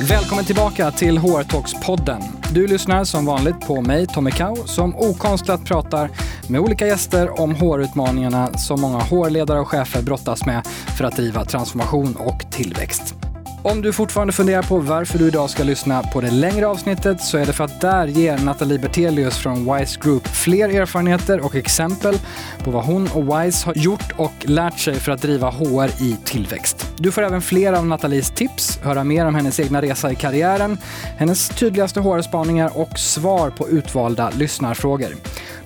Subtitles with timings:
[0.00, 2.22] Välkommen tillbaka till HR Talks-podden.
[2.52, 6.10] Du lyssnar som vanligt på mig, Tommy Kau, som okonstlat pratar
[6.48, 10.66] med olika gäster om HR-utmaningarna som många HR-ledare och chefer brottas med
[10.98, 13.17] för att driva transformation och tillväxt.
[13.70, 17.38] Om du fortfarande funderar på varför du idag ska lyssna på det längre avsnittet så
[17.38, 22.14] är det för att där ger Nathalie Bertelius från Wise Group fler erfarenheter och exempel
[22.64, 26.16] på vad hon och Wise har gjort och lärt sig för att driva HR i
[26.24, 26.92] tillväxt.
[26.96, 30.78] Du får även fler av Nathalies tips, höra mer om hennes egna resa i karriären,
[31.16, 35.16] hennes tydligaste HR-spaningar och svar på utvalda lyssnarfrågor.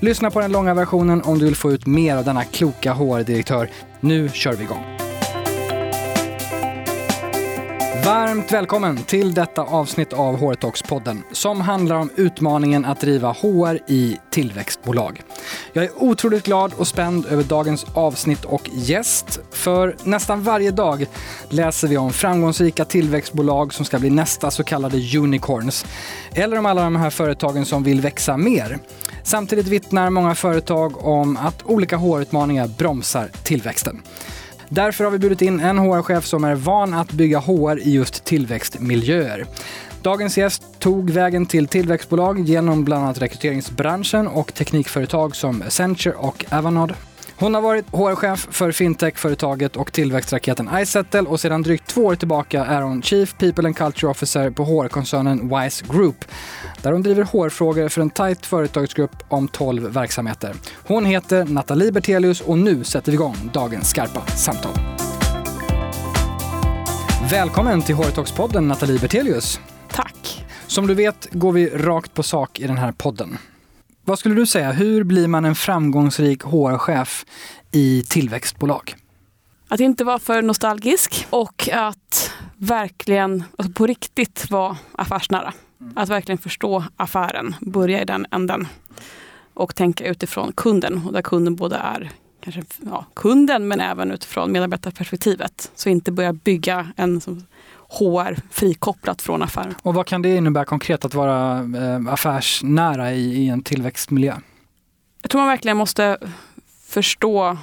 [0.01, 3.71] Lyssna på den långa versionen om du vill få ut mer av denna kloka HR-direktör.
[4.01, 4.92] Nu kör vi igång!
[8.05, 13.91] Varmt välkommen till detta avsnitt av HR Talks-podden som handlar om utmaningen att driva HR
[13.91, 15.23] i tillväxtbolag.
[15.73, 19.41] Jag är otroligt glad och spänd över dagens avsnitt och gäst.
[19.51, 21.07] För nästan varje dag
[21.49, 25.87] läser vi om framgångsrika tillväxtbolag som ska bli nästa så kallade unicorns.
[26.35, 28.79] Eller om alla de här företagen som vill växa mer.
[29.23, 34.03] Samtidigt vittnar många företag om att olika HR-utmaningar bromsar tillväxten.
[34.75, 38.25] Därför har vi bjudit in en HR-chef som är van att bygga HR i just
[38.25, 39.47] tillväxtmiljöer.
[40.03, 46.45] Dagens gäst tog vägen till tillväxtbolag genom bland annat rekryteringsbranschen och teknikföretag som Accenture och
[46.51, 46.95] Avanade.
[47.43, 52.65] Hon har varit HR-chef för fintech-företaget och tillväxtraketen iSettle och sedan drygt två år tillbaka
[52.65, 56.25] är hon Chief People and Culture Officer på HR-koncernen Wise Group,
[56.83, 60.55] där hon driver HR-frågor för en tajt företagsgrupp om 12 verksamheter.
[60.87, 64.73] Hon heter Nathalie Bertelius och nu sätter vi igång dagens skarpa samtal.
[67.31, 69.61] Välkommen till HR Talks-podden Nathalie Bertelius.
[69.91, 70.45] Tack.
[70.67, 73.39] Som du vet går vi rakt på sak i den här podden.
[74.05, 77.27] Vad skulle du säga, hur blir man en framgångsrik HR-chef
[77.71, 78.95] i tillväxtbolag?
[79.69, 85.53] Att inte vara för nostalgisk och att verkligen alltså på riktigt vara affärsnära.
[85.95, 88.67] Att verkligen förstå affären, börja i den änden
[89.55, 94.53] och tänka utifrån kunden och där kunden både är kanske, ja, kunden men även utifrån
[94.53, 95.71] medarbetarperspektivet.
[95.75, 97.47] Så inte börja bygga en som,
[97.93, 99.75] HR frikopplat från affären.
[99.83, 104.37] Och vad kan det innebära konkret att vara eh, affärsnära i, i en tillväxtmiljö?
[105.23, 106.19] Jag tror man verkligen måste
[106.87, 107.57] förstå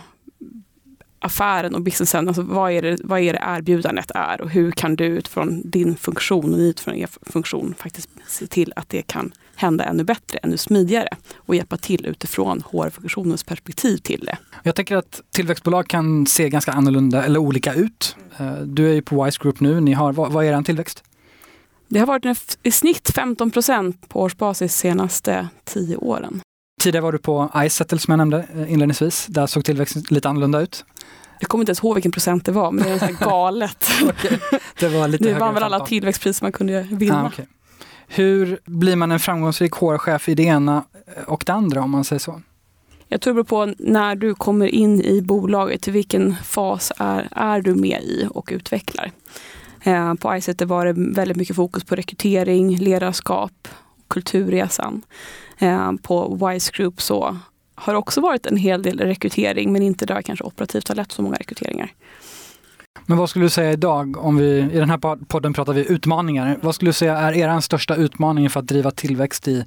[1.19, 2.28] affären och businessen.
[2.28, 5.95] Alltså vad, är det, vad är det erbjudandet är och hur kan du utifrån din
[5.95, 10.57] funktion och utifrån er funktion faktiskt se till att det kan hända ännu bättre, ännu
[10.57, 14.37] smidigare och hjälpa till utifrån HR-funktionens perspektiv till det.
[14.63, 18.15] Jag tänker att tillväxtbolag kan se ganska annorlunda eller olika ut.
[18.37, 19.81] Eh, du är ju på Wise Group nu.
[19.81, 21.03] Ni har, vad, är er tillväxt?
[21.87, 26.41] Det har varit en, i snitt 15 procent på årsbasis senaste tio åren.
[26.81, 29.25] Tidigare var du på iSettle som jag nämnde eh, inledningsvis.
[29.29, 30.85] Där såg tillväxten lite annorlunda ut.
[31.39, 33.89] Jag kommer inte ens ihåg vilken procent det var, men det är galet.
[34.09, 34.37] okay.
[34.79, 37.23] Det var lite Nu vann väl alla tillväxtpriser man kunde vinna.
[37.23, 37.45] Ah, okay.
[38.11, 40.83] Hur blir man en framgångsrik HR-chef i det ena
[41.15, 42.41] eh, och det andra om man säger så?
[43.07, 47.61] Jag tror det beror på när du kommer in i bolaget, vilken fas är, är
[47.61, 49.11] du med i och utvecklar.
[49.83, 53.67] Eh, på iSet var det väldigt mycket fokus på rekrytering, ledarskap,
[54.07, 55.01] kulturresan.
[55.57, 57.37] Eh, på Wise Group så
[57.75, 61.11] har det också varit en hel del rekrytering men inte där kanske operativt har lett
[61.11, 61.93] så många rekryteringar.
[63.09, 66.57] Men vad skulle du säga idag, om vi i den här podden pratar vi utmaningar.
[66.61, 69.65] Vad skulle du säga är er största utmaning för att driva tillväxt i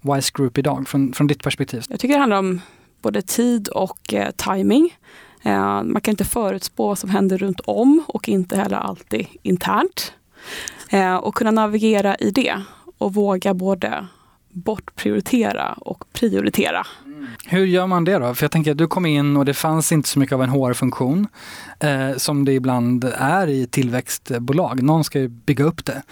[0.00, 1.84] Wise Group idag, från, från ditt perspektiv?
[1.88, 2.60] Jag tycker det handlar om
[3.02, 4.96] både tid och eh, timing.
[5.42, 10.12] Eh, man kan inte förutspå vad som händer runt om och inte heller alltid internt.
[10.90, 12.62] Eh, och kunna navigera i det
[12.98, 14.06] och våga både
[14.48, 16.86] bortprioritera och prioritera.
[17.46, 18.34] Hur gör man det då?
[18.34, 20.50] För jag tänker att du kom in och det fanns inte så mycket av en
[20.50, 21.28] HR-funktion
[21.80, 24.82] eh, som det ibland är i tillväxtbolag.
[24.82, 26.02] Någon ska ju bygga upp det.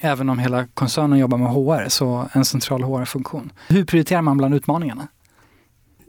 [0.00, 3.52] Även om hela koncernen jobbar med HR, så en central HR-funktion.
[3.68, 5.08] Hur prioriterar man bland utmaningarna?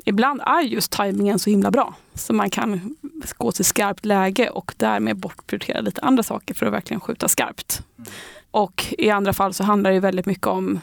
[0.06, 1.96] Ibland är just tajmingen så himla bra.
[2.14, 2.96] Så man kan
[3.38, 7.84] gå till skarpt läge och därmed bortprioritera lite andra saker för att verkligen skjuta skarpt.
[8.52, 10.80] Och i andra fall så handlar det väldigt mycket om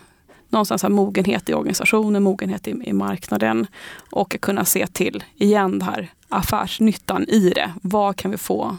[0.51, 3.67] någonstans här mogenhet i organisationen, mogenhet i, i marknaden
[4.11, 7.73] och kunna se till, igen, det här affärsnyttan i det.
[7.83, 8.77] Vad kan vi få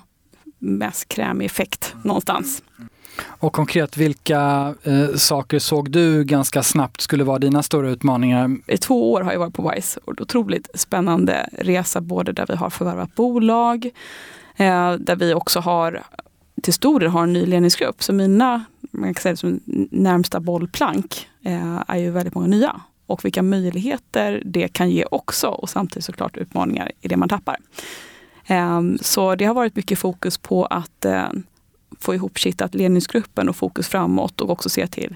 [0.60, 2.64] mest krämig effekt någonstans?
[3.26, 8.58] Och konkret, vilka eh, saker såg du ganska snabbt skulle vara dina stora utmaningar?
[8.68, 12.56] I två år har jag varit på WISE och otroligt spännande resa både där vi
[12.56, 13.86] har förvärvat bolag,
[14.56, 16.04] eh, där vi också har
[16.62, 18.04] till stor del har en ny ledningsgrupp.
[18.04, 19.60] Så mina man kan säga som
[19.92, 22.82] närmsta bollplank eh, är ju väldigt många nya.
[23.06, 27.58] Och vilka möjligheter det kan ge också och samtidigt såklart utmaningar i det man tappar.
[28.46, 31.30] Eh, så det har varit mycket fokus på att eh,
[32.00, 35.16] få ihop kittat ledningsgruppen och fokus framåt och också se till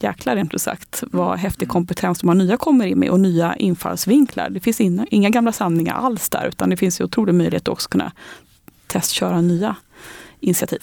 [0.00, 3.56] jäklar rent ut sagt vad häftig kompetens de här nya kommer in med och nya
[3.56, 4.50] infallsvinklar.
[4.50, 7.72] Det finns inga, inga gamla sanningar alls där utan det finns ju otrolig möjlighet att
[7.72, 8.12] också kunna
[8.86, 9.76] testköra nya
[10.40, 10.82] initiativ.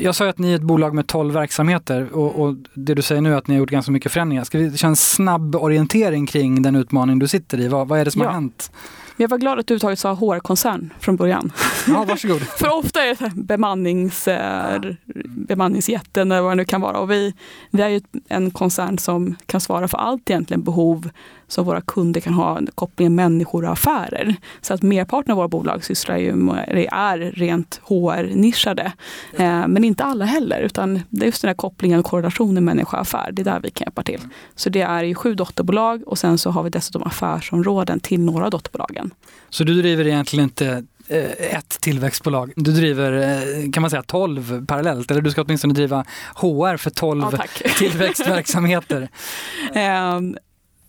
[0.00, 3.20] Jag sa att ni är ett bolag med 12 verksamheter och, och, det du säger
[3.20, 4.44] nu är att ni har gjort ganska mycket förändringar.
[4.44, 7.68] Ska vi köra en snabb orientering kring den utmaning du sitter i?
[7.68, 8.28] Vad, vad är det som ja.
[8.28, 8.70] har hänt?
[9.18, 11.52] Jag var glad att du överhuvudtaget sa HR-koncern från början.
[11.86, 12.40] Ja, varsågod.
[12.58, 14.80] För ofta är det bemannings, eh,
[15.24, 16.98] bemanningsjätten eller vad det nu kan vara.
[16.98, 17.34] Och vi,
[17.70, 21.10] vi är ju en koncern som kan svara för allt egentligen behov
[21.48, 24.36] som våra kunder kan ha kopplingen människor och affärer.
[24.60, 28.92] Så att merparten av våra bolag sysslar ju med, är rent HR-nischade.
[29.36, 33.30] Eh, men inte alla heller, utan det är just den här kopplingen och korrelationen människa-affär.
[33.32, 34.20] Det är där vi kan hjälpa till.
[34.54, 38.44] Så det är ju sju dotterbolag och sen så har vi dessutom affärsområden till några
[38.44, 39.10] av dotterbolagen.
[39.50, 42.52] Så du driver egentligen inte eh, ett tillväxtbolag.
[42.56, 46.04] Du driver, eh, kan man säga, 12 parallellt, eller du ska åtminstone driva
[46.34, 47.44] HR för 12 ja,
[47.78, 49.08] tillväxtverksamheter.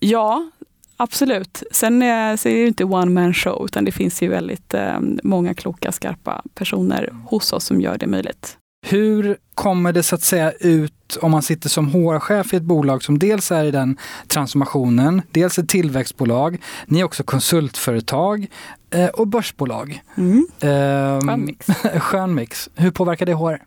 [0.00, 0.50] Ja,
[0.96, 1.62] absolut.
[1.70, 5.00] Sen är, så är det inte one man show utan det finns ju väldigt eh,
[5.22, 8.58] många kloka, skarpa personer hos oss som gör det möjligt.
[8.86, 13.02] Hur kommer det så att säga ut om man sitter som HR-chef i ett bolag
[13.02, 13.96] som dels är i den
[14.26, 18.46] transformationen, dels ett tillväxtbolag, ni är också konsultföretag
[18.90, 20.02] eh, och börsbolag.
[20.16, 20.46] Mm.
[20.60, 21.66] Eh, skön mix.
[22.00, 22.70] skön mix.
[22.74, 23.62] Hur påverkar det HR?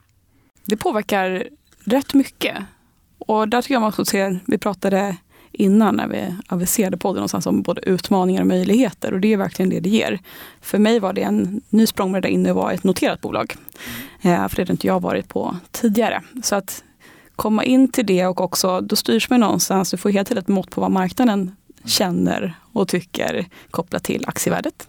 [0.66, 1.44] Det påverkar
[1.84, 2.58] rätt mycket.
[3.18, 5.18] Och där tycker jag man ska se, vi pratade
[5.52, 9.14] innan när vi aviserade podden någonstans om både utmaningar och möjligheter.
[9.14, 10.20] Och det är verkligen det det ger.
[10.62, 13.56] För mig var det en ny språngbräda in att vara ett noterat bolag.
[14.22, 16.22] Eh, för det hade inte jag varit på tidigare.
[16.44, 16.84] Så att
[17.36, 20.48] komma in till det och också, då styrs man någonstans, du får helt tiden ett
[20.48, 21.56] mått på vad marknaden
[21.86, 24.88] känner och tycker kopplat till aktievärdet.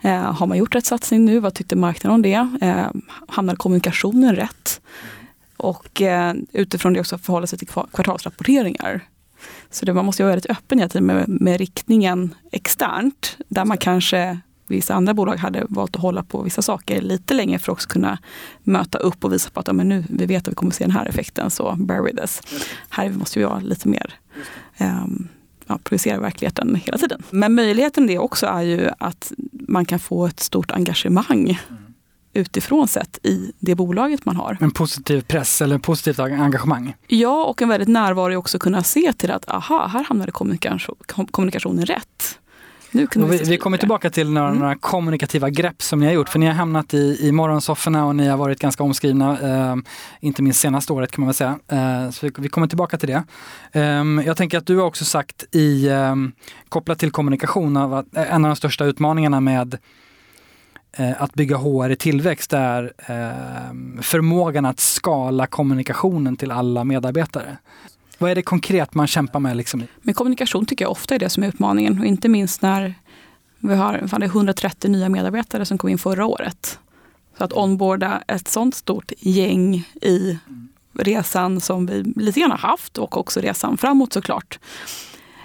[0.00, 1.40] Eh, har man gjort rätt satsning nu?
[1.40, 2.48] Vad tyckte marknaden om det?
[2.60, 2.86] Eh,
[3.28, 4.80] hamnar kommunikationen rätt?
[5.56, 9.00] Och eh, utifrån det också förhålla sig till kvartalsrapporteringar.
[9.70, 13.36] Så det, man måste vara väldigt öppen hela tiden med, med riktningen externt.
[13.48, 17.58] Där man kanske vissa andra bolag hade valt att hålla på vissa saker lite längre
[17.58, 18.18] för att också kunna
[18.62, 20.84] möta upp och visa på att ja, men nu, vi vet att vi kommer se
[20.84, 22.40] den här effekten, så bear with us.
[22.88, 24.14] Här måste vi vara lite mer
[24.80, 25.28] um,
[25.66, 27.22] ja, projicera verkligheten hela tiden.
[27.30, 31.85] Men möjligheten det också är ju att man kan få ett stort engagemang mm
[32.36, 34.56] utifrån sett i det bolaget man har.
[34.60, 36.94] En positiv press eller positivt engagemang?
[37.06, 40.96] Ja, och en väldigt närvaro också kunna se till att aha, här hamnade kommunikation,
[41.30, 42.38] kommunikationen rätt.
[42.90, 44.60] Nu vi, vi, vi kommer tillbaka till några, mm.
[44.60, 46.28] några, kommunikativa grepp som ni har gjort.
[46.28, 49.38] För ni har hamnat i, i morgonsofforna och ni har varit ganska omskrivna.
[49.40, 49.76] Eh,
[50.20, 51.58] inte minst senaste året kan man väl säga.
[51.68, 53.24] Eh, så vi, vi, kommer tillbaka till det.
[53.72, 56.32] Eh, jag tänker att du har också sagt i ehm,
[56.68, 59.78] kopplat till kommunikation av att en av de största utmaningarna med
[60.96, 67.56] Eh, att bygga HR i tillväxt är eh, förmågan att skala kommunikationen till alla medarbetare.
[68.18, 69.56] Vad är det konkret man kämpar med?
[69.56, 69.82] Liksom?
[70.02, 72.94] Men kommunikation tycker jag ofta är det som är utmaningen och inte minst när
[73.58, 76.78] vi har 130 nya medarbetare som kom in förra året.
[77.38, 80.38] Så att onboarda ett sånt stort gäng i
[80.92, 84.58] resan som vi lite grann har haft och också resan framåt såklart.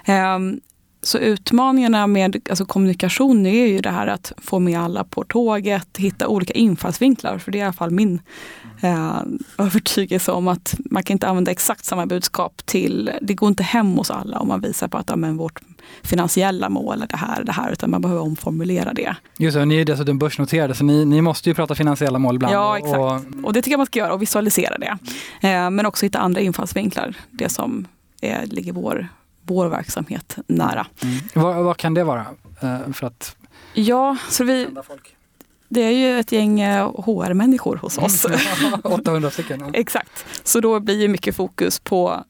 [0.06, 0.59] Ehm,
[1.03, 5.98] så utmaningarna med alltså kommunikation är ju det här att få med alla på tåget,
[5.98, 7.38] hitta olika infallsvinklar.
[7.38, 8.21] För det är i alla fall min
[8.81, 9.22] eh,
[9.58, 13.93] övertygelse om att man kan inte använda exakt samma budskap till, det går inte hem
[13.93, 15.60] hos alla om man visar på att men vårt
[16.03, 19.15] finansiella mål är det här, det här, utan man behöver omformulera det.
[19.38, 22.55] Just det, ni är dessutom börsnoterade så ni, ni måste ju prata finansiella mål ibland.
[22.55, 22.98] Ja, exakt.
[22.98, 24.98] Och, och det tycker jag man ska göra och visualisera det.
[25.48, 27.88] Eh, men också hitta andra infallsvinklar, det som
[28.22, 29.08] är, ligger vår
[29.51, 30.88] vår verksamhet nära.
[31.03, 31.15] Mm.
[31.34, 32.25] Vad, vad, kan det vara?
[32.63, 33.36] Uh, för att
[33.74, 34.67] ja, så vi,
[35.74, 38.25] det är ju ett gäng HR-människor eh, hos oss.
[38.84, 39.60] 800 stycken.
[39.60, 39.70] Ja.
[39.74, 40.25] Exakt.
[40.43, 42.24] Så då blir ju mycket fokus på,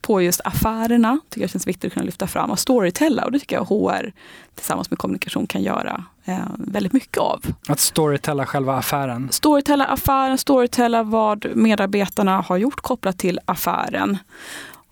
[0.00, 1.18] på just affärerna.
[1.28, 3.24] tycker jag känns viktigt att kunna lyfta fram och storytella.
[3.24, 4.12] Och det tycker jag HR
[4.54, 7.44] tillsammans med kommunikation kan göra eh, väldigt mycket av.
[7.68, 9.28] Att storytella själva affären?
[9.32, 14.18] Storytella affären, storytella vad medarbetarna har gjort kopplat till affären.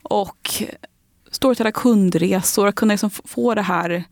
[0.02, 0.52] Och
[1.30, 4.04] storytella kundresor, att kunna liksom få det här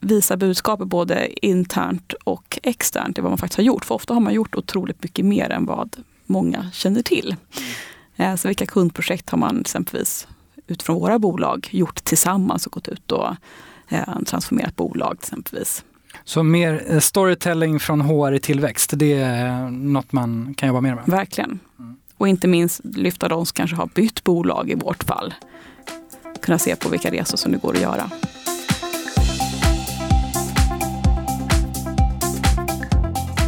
[0.00, 3.84] visa budskapet både internt och externt i vad man faktiskt har gjort.
[3.84, 7.36] För ofta har man gjort otroligt mycket mer än vad många känner till.
[8.16, 10.28] Eh, så vilka kundprojekt har man exempelvis
[10.66, 13.28] utifrån våra bolag gjort tillsammans och gått ut och
[13.88, 15.84] eh, transformerat bolag exempelvis.
[16.24, 20.94] Så mer eh, storytelling från HR i tillväxt, det är något man kan jobba mer
[20.94, 21.04] med?
[21.06, 21.58] Verkligen.
[21.78, 21.96] Mm.
[22.16, 25.34] Och inte minst lyfta de som kanske har bytt bolag i vårt fall
[26.44, 28.10] kunna se på vilka resor som det går att göra.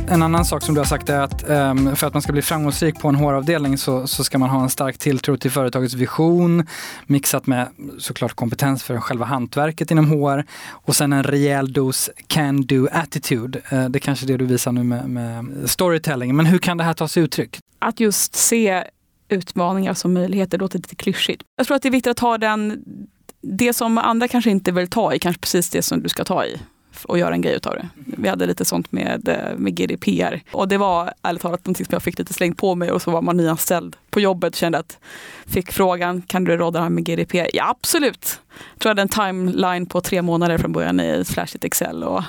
[0.09, 2.43] En annan sak som du har sagt är att um, för att man ska bli
[2.43, 6.67] framgångsrik på en HR-avdelning så, så ska man ha en stark tilltro till företagets vision
[7.07, 12.88] mixat med såklart kompetens för själva hantverket inom HR och sen en rejäl dos can-do
[12.93, 13.59] attitude.
[13.73, 16.37] Uh, det är kanske är det du visar nu med, med storytelling.
[16.37, 17.59] Men hur kan det här ta sig uttryck?
[17.79, 18.85] Att just se
[19.28, 21.42] utmaningar som möjligheter det låter lite klyschigt.
[21.56, 22.85] Jag tror att det är viktigt att ta den,
[23.40, 26.45] det som andra kanske inte vill ta i, kanske precis det som du ska ta
[26.45, 26.59] i
[27.05, 27.88] och göra en grej utav det.
[27.97, 30.43] Vi hade lite sånt med, eh, med GDPR.
[30.53, 33.11] Och det var ärligt talat någonting som jag fick lite slängt på mig och så
[33.11, 34.99] var man nyanställd på jobbet och kände att
[35.47, 37.50] fick frågan, kan du råda det här med GDPR?
[37.53, 38.41] Ja absolut!
[38.73, 42.05] Jag tror jag hade en timeline på tre månader från början i flashigt Excel.
[42.05, 42.17] Och,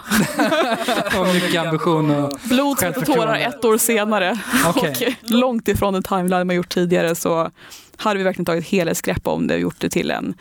[1.20, 4.40] och mycket ambition och Blod, svett och tårar ett år senare.
[4.70, 4.92] Okay.
[4.92, 7.52] och långt ifrån den timeline man gjort tidigare så
[7.98, 10.34] hade vi verkligen tagit helhetsgrepp om det och gjort det till en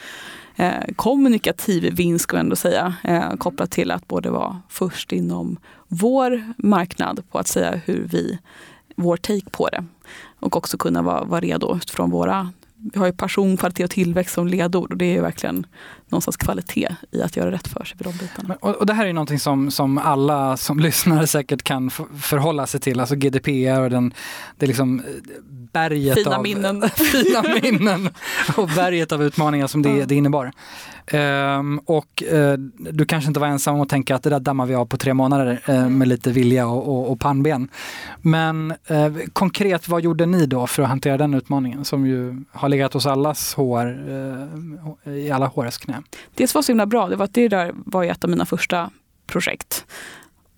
[0.56, 5.56] eh, kommunikativ vinst, ska jag ändå säga, eh, kopplat till att både vara först inom
[5.88, 8.38] vår marknad på att säga hur vi,
[8.96, 9.84] vår take på det
[10.40, 12.52] och också kunna vara, vara redo utifrån våra
[12.92, 15.66] vi har ju passion, kvalitet och tillväxt som ledord och det är ju verkligen
[16.08, 18.56] någonstans kvalitet i att göra rätt för sig på de bitarna.
[18.60, 22.80] Och, och det här är någonting som, som alla som lyssnar säkert kan förhålla sig
[22.80, 24.14] till, alltså GDPR och den,
[24.56, 25.04] det liksom eh,
[25.76, 26.82] berget fina av minnen.
[26.96, 28.08] fina minnen
[28.56, 30.52] och berget av utmaningar som det, det innebar.
[31.12, 34.66] Um, och uh, du kanske inte var ensam om att tänka att det där dammar
[34.66, 37.68] vi av på tre månader uh, med lite vilja och, och, och pannben.
[38.22, 42.68] Men uh, konkret, vad gjorde ni då för att hantera den utmaningen som ju har
[42.68, 43.96] legat hos allas HR,
[45.10, 46.02] i alla HRs knä?
[46.34, 48.46] Det som var så himla bra, det var att det där var ett av mina
[48.46, 48.90] första
[49.26, 49.86] projekt.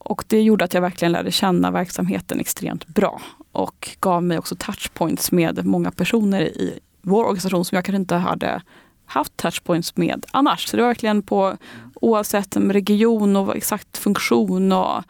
[0.09, 3.21] Och det gjorde att jag verkligen lärde känna verksamheten extremt bra
[3.53, 8.15] och gav mig också touchpoints med många personer i vår organisation som jag kanske inte
[8.15, 8.62] hade
[9.07, 10.69] haft touchpoints med annars.
[10.69, 11.57] Så det var verkligen på
[11.95, 15.03] oavsett region och exakt funktion och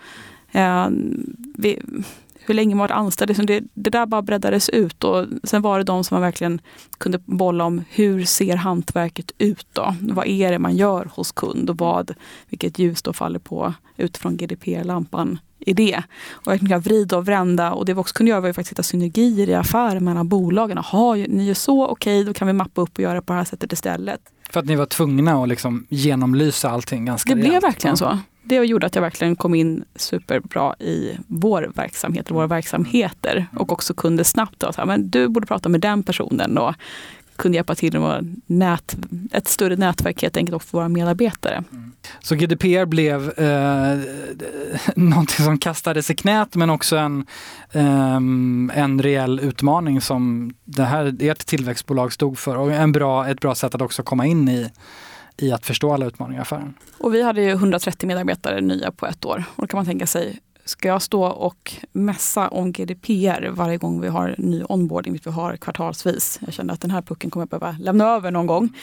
[0.53, 0.89] eh,
[1.55, 1.83] vi,
[2.49, 3.29] hur länge man varit anställd.
[3.29, 6.61] Liksom det, det där bara breddades ut och sen var det de som man verkligen
[6.99, 9.95] kunde bolla om hur ser hantverket ut då?
[10.01, 12.15] Vad är det man gör hos kund och vad,
[12.49, 16.03] vilket ljus då faller på utifrån GDPR-lampan i det.
[16.31, 18.73] Och jag kunde vrida och vrända och det vi också kunde göra var ju faktiskt
[18.73, 20.83] hitta synergier i affären mellan bolagen.
[20.93, 23.37] Jaha, ni gör så, okej, okay, då kan vi mappa upp och göra på det
[23.37, 24.21] här sättet istället.
[24.51, 27.51] För att ni var tvungna att liksom genomlysa allting ganska Det rejält.
[27.51, 32.47] blev verkligen så det gjorde att jag verkligen kom in superbra i vår verksamhet, våra
[32.47, 36.75] verksamheter och också kunde snabbt säga, men du borde prata med den personen och
[37.39, 38.97] kunde hjälpa till med nät,
[39.33, 41.65] ett större nätverk helt enkelt för våra medarbetare.
[41.73, 41.93] Mm.
[42.21, 43.99] Så GDPR blev eh,
[44.97, 47.27] någonting som kastades i knät men också en,
[47.73, 48.17] eh,
[48.83, 53.55] en reell utmaning som det här, ert tillväxtbolag stod för och en bra, ett bra
[53.55, 54.71] sätt att också komma in i
[55.39, 56.75] i att förstå alla utmaningar i affären.
[56.99, 59.45] Och vi hade ju 130 medarbetare nya på ett år.
[59.57, 64.01] Och då kan man tänka sig, ska jag stå och mässa om GDPR varje gång
[64.01, 66.39] vi har ny onboarding, vilket vi har kvartalsvis.
[66.45, 68.75] Jag kände att den här pucken kommer jag behöva lämna över någon gång.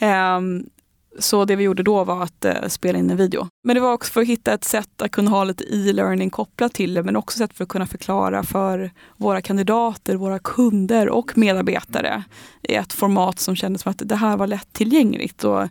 [0.00, 0.70] Um,
[1.18, 3.48] så det vi gjorde då var att eh, spela in en video.
[3.64, 6.74] Men det var också för att hitta ett sätt att kunna ha lite e-learning kopplat
[6.74, 11.08] till det, men också ett sätt för att kunna förklara för våra kandidater, våra kunder
[11.08, 12.24] och medarbetare
[12.62, 15.44] i ett format som kändes som att det här var lättillgängligt.
[15.44, 15.68] Och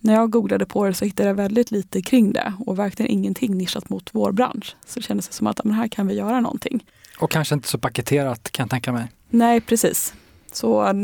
[0.00, 3.56] när jag googlade på det så hittade jag väldigt lite kring det och verkligen ingenting
[3.56, 4.76] nischat mot vår bransch.
[4.86, 6.84] Så det kändes som att men här kan vi göra någonting.
[7.18, 9.08] Och kanske inte så paketerat kan jag tänka mig.
[9.30, 10.14] Nej, precis.
[10.52, 10.94] Så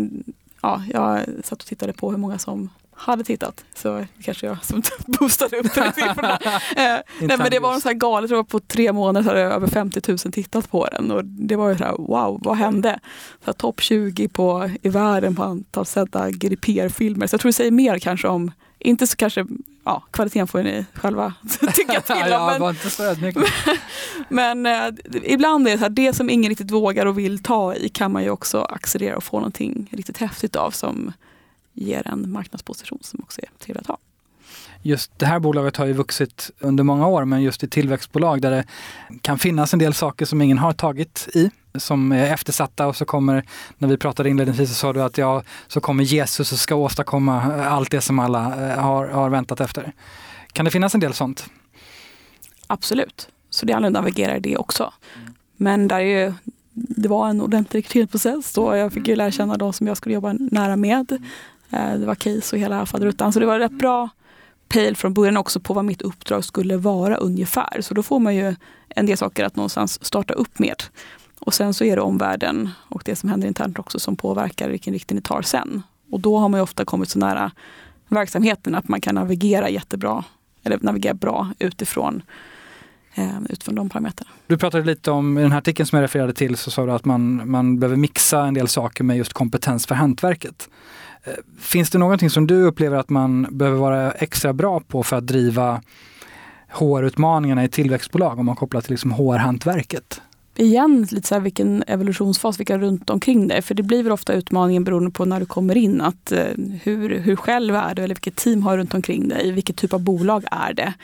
[0.63, 3.65] ja, jag satt och tittade på hur många som hade tittat.
[3.75, 6.39] Så kanske jag som boostade upp den siffrorna.
[6.77, 9.67] eh, nej, men det var så här galet, var på tre månader så hade över
[9.67, 11.11] 50 000 tittat på den.
[11.11, 13.01] Och det var ju så här, wow, vad hände?
[13.57, 17.27] Topp 20 på, i världen på antal sedda GDPR-filmer.
[17.27, 19.47] Så jag tror det säger mer kanske om inte så kanske,
[19.85, 21.35] ja, kvaliteten får ni själva
[21.75, 22.23] tycka till om.
[22.31, 23.17] ja, men, inte så
[24.29, 27.75] men eh, ibland är det så här, det som ingen riktigt vågar och vill ta
[27.75, 31.13] i kan man ju också accelerera och få någonting riktigt häftigt av som
[31.73, 33.99] ger en marknadsposition som också är trevlig att ha.
[34.83, 38.51] Just det här bolaget har ju vuxit under många år men just i tillväxtbolag där
[38.51, 38.65] det
[39.23, 43.05] kan finnas en del saker som ingen har tagit i som är eftersatta och så
[43.05, 43.45] kommer,
[43.79, 47.43] när vi pratade inledningsvis så sa du att ja, så kommer Jesus och ska åstadkomma
[47.65, 49.93] allt det som alla eh, har, har väntat efter.
[50.53, 51.47] Kan det finnas en del sånt?
[52.67, 54.93] Absolut, så det att navigera i det också.
[55.57, 56.35] Men där är ju,
[56.73, 60.15] det var en ordentlig rekryteringsprocess och jag fick ju lära känna de som jag skulle
[60.15, 61.13] jobba nära med.
[61.71, 64.09] Eh, det var case och hela faderuttan så det var rätt bra
[64.69, 67.81] pejl från början också på vad mitt uppdrag skulle vara ungefär.
[67.81, 68.55] Så då får man ju
[68.89, 70.83] en del saker att någonstans starta upp med.
[71.39, 74.93] Och sen så är det omvärlden och det som händer internt också som påverkar vilken
[74.93, 75.83] riktning ni tar sen.
[76.11, 77.51] Och då har man ju ofta kommit så nära
[78.09, 80.25] verksamheten att man kan navigera jättebra,
[80.65, 82.23] eller navigera bra utifrån
[83.15, 84.31] eh, utifrån de parametrarna.
[84.47, 86.93] Du pratade lite om, i den här artikeln som jag refererade till, så sa du
[86.93, 90.69] att man, man behöver mixa en del saker med just kompetens för hantverket.
[91.27, 95.17] Eh, finns det någonting som du upplever att man behöver vara extra bra på för
[95.17, 95.83] att driva
[96.69, 100.21] HR-utmaningarna i tillväxtbolag om man kopplar till liksom HR-hantverket?
[100.59, 103.63] igen lite så här vilken evolutionsfas, vilka runt omkring dig.
[103.63, 106.01] För det blir väl ofta utmaningen beroende på när du kommer in.
[106.01, 106.45] Att, eh,
[106.83, 109.53] hur, hur själv är du eller vilket team har du runt omkring dig?
[109.53, 110.95] Vilket typ av bolag är det?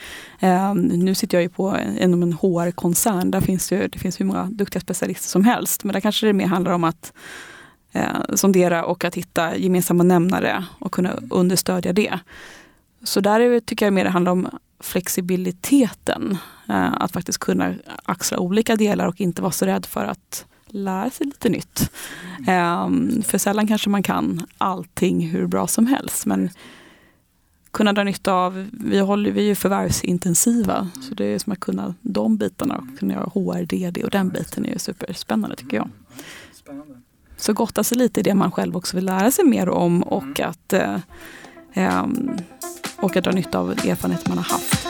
[0.41, 3.31] Eh, nu sitter jag ju på inom en HR-koncern.
[3.31, 5.85] Där finns det, det finns hur många duktiga specialister som helst.
[5.85, 7.13] Men där kanske det mer handlar om att
[7.93, 12.19] eh, sondera och att hitta gemensamma nämnare och kunna understödja det.
[13.05, 14.49] Så där tycker jag mer det handlar om
[14.81, 16.39] flexibiliteten.
[16.69, 21.11] Eh, att faktiskt kunna axla olika delar och inte vara så rädd för att lära
[21.11, 21.91] sig lite nytt.
[22.49, 22.89] Eh,
[23.25, 26.27] För sällan kanske man kan allting hur bra som helst.
[26.27, 26.51] Men
[27.71, 31.61] kunna dra nytta av, vi, håller, vi är ju förvärvsintensiva, så det är som att
[31.61, 35.89] kunna de bitarna och kunna göra HRDD och den biten är ju superspännande tycker jag.
[36.53, 37.02] Spännande.
[37.43, 40.41] Så gotta sig lite i det man själv också vill lära sig mer om och
[40.41, 40.97] att eh,
[41.73, 42.07] eh,
[42.97, 44.87] och att dra nytta av erfarenheter man har haft.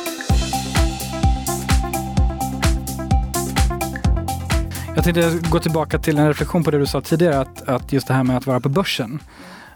[4.95, 8.09] Jag tänkte gå tillbaka till en reflektion på det du sa tidigare, att, att just
[8.09, 9.21] det här med att vara på börsen.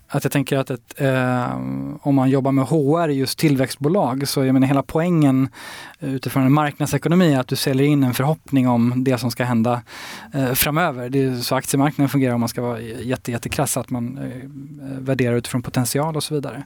[0.09, 1.57] Att jag tänker att ett, eh,
[2.01, 5.49] om man jobbar med HR i just tillväxtbolag så jag menar hela poängen
[6.01, 9.83] utifrån en marknadsekonomi är att du säljer in en förhoppning om det som ska hända
[10.35, 11.09] eh, framöver.
[11.09, 14.49] Det är så aktiemarknaden fungerar om man ska vara jätte, jättekrass, att man eh,
[14.99, 16.65] värderar utifrån potential och så vidare.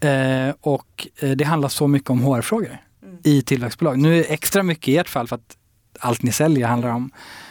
[0.00, 3.18] Eh, och eh, det handlar så mycket om HR-frågor mm.
[3.22, 3.98] i tillväxtbolag.
[3.98, 5.56] Nu är det extra mycket i ert fall för att
[5.98, 7.10] allt ni säljer handlar om,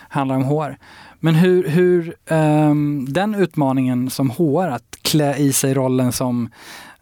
[0.10, 0.78] handlar om HR.
[1.20, 6.50] Men hur, hur um, den utmaningen som HR, att klä i sig rollen som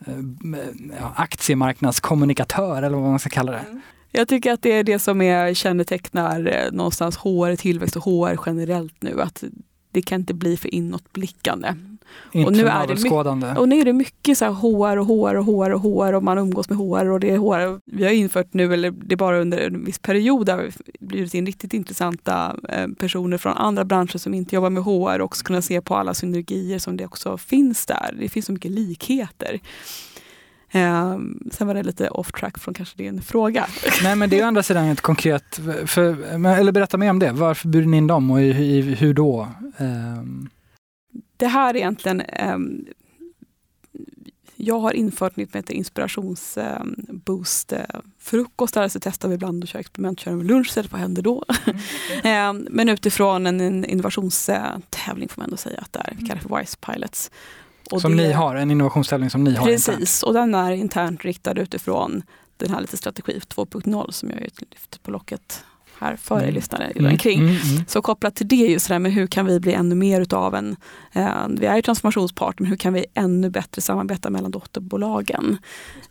[0.08, 0.14] eh,
[1.00, 3.58] ja, aktiemarknadskommunikatör eller vad man ska kalla det.
[3.58, 3.82] Mm.
[4.12, 8.40] Jag tycker att det är det som är, kännetecknar eh, någonstans HR tillväxt och HR
[8.46, 9.22] generellt nu.
[9.22, 9.44] Att
[9.92, 11.76] det kan inte bli för inåtblickande.
[12.32, 15.06] Inte och nu är det mycket, och nu är det mycket så här HR och
[15.06, 17.80] HR och HR och HR och man umgås med HR och det är HR.
[17.86, 21.34] Vi har infört nu, eller det är bara under en viss period, där vi blivit
[21.34, 25.44] in riktigt intressanta eh, personer från andra branscher som inte jobbar med HR och också
[25.44, 28.16] kunna se på alla synergier som det också finns där.
[28.20, 29.60] Det finns så mycket likheter.
[30.72, 31.18] Eh,
[31.52, 33.66] sen var det lite off track från kanske din fråga.
[34.04, 37.32] Nej men det är å andra sidan ett konkret, för, eller berätta mer om det.
[37.32, 39.48] Varför bjuder ni in dem och i, hur då?
[39.78, 40.24] Eh.
[41.38, 42.58] Det här är egentligen eh,
[44.56, 47.80] jag har infört något som heter inspirationsboost eh,
[48.20, 48.74] frukost.
[48.74, 51.46] Där så testar vi ibland att köra experiment, köra med lunch, vad händer då?
[51.66, 51.80] Mm,
[52.20, 52.54] okay.
[52.76, 56.14] Men utifrån en innovationstävling får man ändå säga att det är.
[56.18, 57.32] Vi kallar det för WISE Pilots.
[57.92, 60.24] Och som det, ni har, en innovationstävling som ni har Precis, internt.
[60.26, 62.24] och den är internt riktad utifrån
[62.58, 64.40] den här lite strategi 2.0 som jag
[64.72, 65.64] lyfter på locket
[66.00, 66.56] här för er mm.
[66.56, 67.18] lyssnare mm.
[67.18, 67.40] kring.
[67.40, 67.84] Mm, mm.
[67.88, 70.56] Så kopplat till det, just det här med hur kan vi bli ännu mer utav
[70.56, 70.76] en,
[71.12, 75.58] eh, vi är ju transformationspart, men hur kan vi ännu bättre samarbeta mellan dotterbolagen?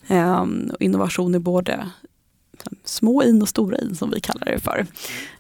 [0.06, 0.46] Eh,
[0.80, 1.88] innovation i både
[2.84, 4.86] små in och stora in som vi kallar det för.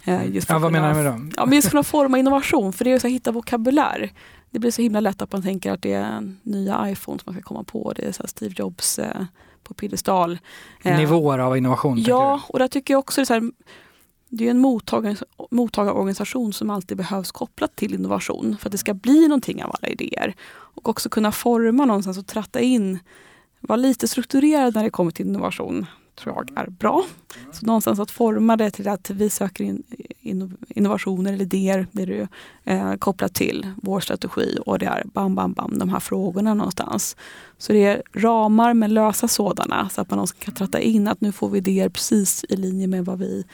[0.04, 1.32] Eh, just för ja, vad menar du med dem?
[1.36, 4.12] Ja, men just kunna forma innovation, för det är att hitta vokabulär
[4.52, 7.34] det blir så himla lätt att man tänker att det är nya iPhone som man
[7.34, 7.92] ska komma på.
[7.96, 9.24] Det är så Steve Jobs eh,
[9.62, 10.38] på piedestal.
[10.82, 12.02] Eh, Nivåer av innovation?
[12.02, 13.50] Ja, och där tycker jag också det är, så här,
[14.34, 14.80] det är en
[15.50, 19.88] mottagarorganisation som alltid behövs kopplat till innovation för att det ska bli någonting av alla
[19.88, 20.34] idéer.
[20.50, 22.98] Och också kunna forma någonstans och tratta in,
[23.60, 27.04] vara lite strukturerad när det kommer till innovation tror jag är bra.
[27.52, 29.82] Så någonstans att forma det till att vi söker in,
[30.68, 32.28] innovationer eller idéer, det är
[32.64, 37.16] eh, kopplat till vår strategi och det är bam, bam, bam, de här frågorna någonstans.
[37.58, 41.20] Så det är ramar men lösa sådana så att man också kan tratta in att
[41.20, 43.44] nu får vi idéer precis i linje med vad vi,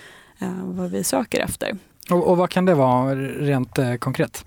[0.64, 1.76] vad vi söker efter.
[2.10, 4.44] Och, och vad kan det vara rent eh, konkret?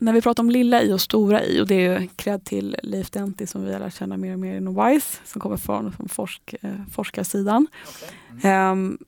[0.00, 3.10] när vi pratar om lilla i och stora i, och det är cred till Leif
[3.10, 6.08] Denti som vi har lärt känna mer och mer inom WISE, som kommer från, från
[6.08, 7.66] forsk, eh, forskarsidan.
[7.88, 8.50] Okay.
[8.50, 8.72] Mm.
[8.72, 8.98] Um,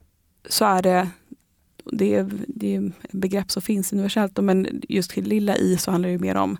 [0.48, 1.08] så är det,
[1.84, 6.08] det är, det är begrepp som finns universellt, men just till lilla i så handlar
[6.08, 6.58] det mer om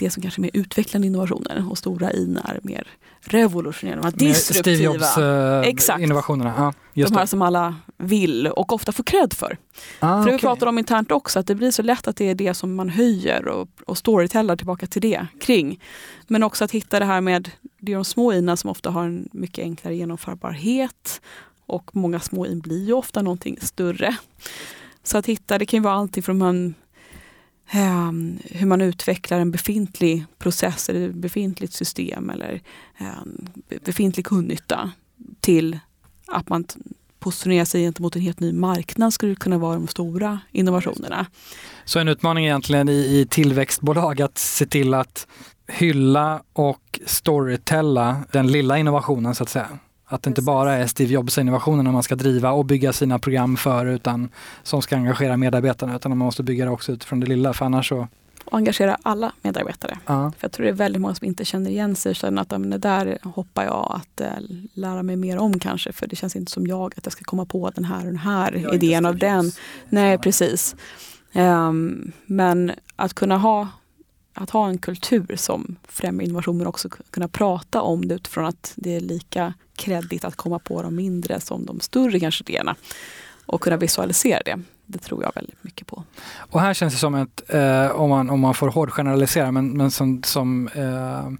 [0.00, 2.86] det som kanske är mer utvecklande innovationer och stora i är mer
[3.20, 5.04] revolutionerande, disruptiva.
[5.04, 6.54] Steve uh, innovationerna.
[6.56, 7.26] Ja, de här det.
[7.26, 9.58] som alla vill och ofta får cred för.
[9.98, 10.32] Ah, för okay.
[10.32, 12.74] vi pratar om internt också, att det blir så lätt att det är det som
[12.74, 15.80] man höjer och, och storytellar tillbaka till det kring.
[16.26, 19.04] Men också att hitta det här med, det är de små ina som ofta har
[19.04, 21.20] en mycket enklare genomförbarhet
[21.66, 24.16] och många små in blir ju ofta någonting större.
[25.02, 26.74] Så att hitta, det kan ju vara allting från man
[27.74, 32.60] Um, hur man utvecklar en befintlig process eller befintligt system eller
[33.00, 33.46] um,
[33.84, 34.90] befintlig kundnytta
[35.40, 35.78] till
[36.26, 36.64] att man
[37.18, 41.26] positionera sig gentemot en helt ny marknad skulle kunna vara de stora innovationerna.
[41.84, 45.26] Så en utmaning egentligen i, i tillväxtbolag att se till att
[45.68, 49.68] hylla och storytella den lilla innovationen så att säga.
[50.12, 53.86] Att det inte bara är Steve Jobs-innovationerna man ska driva och bygga sina program för
[53.86, 54.28] utan
[54.62, 57.88] som ska engagera medarbetarna utan man måste bygga det också utifrån det lilla för annars
[57.88, 58.08] så
[58.44, 59.98] och engagera alla medarbetare.
[60.06, 60.32] Ja.
[60.38, 62.48] För jag tror det är väldigt många som inte känner igen sig och känner att
[62.48, 64.28] det där hoppar jag att äh,
[64.74, 67.46] lära mig mer om kanske för det känns inte som jag att jag ska komma
[67.46, 69.52] på den här och den här idén av den.
[69.88, 70.76] Nej, precis.
[71.34, 73.68] Um, men att kunna ha
[74.34, 78.72] att ha en kultur som främjar innovation men också kunna prata om det utifrån att
[78.76, 82.76] det är lika kreddigt att komma på de mindre som de större kanske idéerna.
[83.46, 84.62] Och kunna visualisera det.
[84.86, 86.04] Det tror jag väldigt mycket på.
[86.36, 89.70] Och här känns det som att, eh, om, man, om man får hård generalisera, men,
[89.70, 91.30] men som, som eh,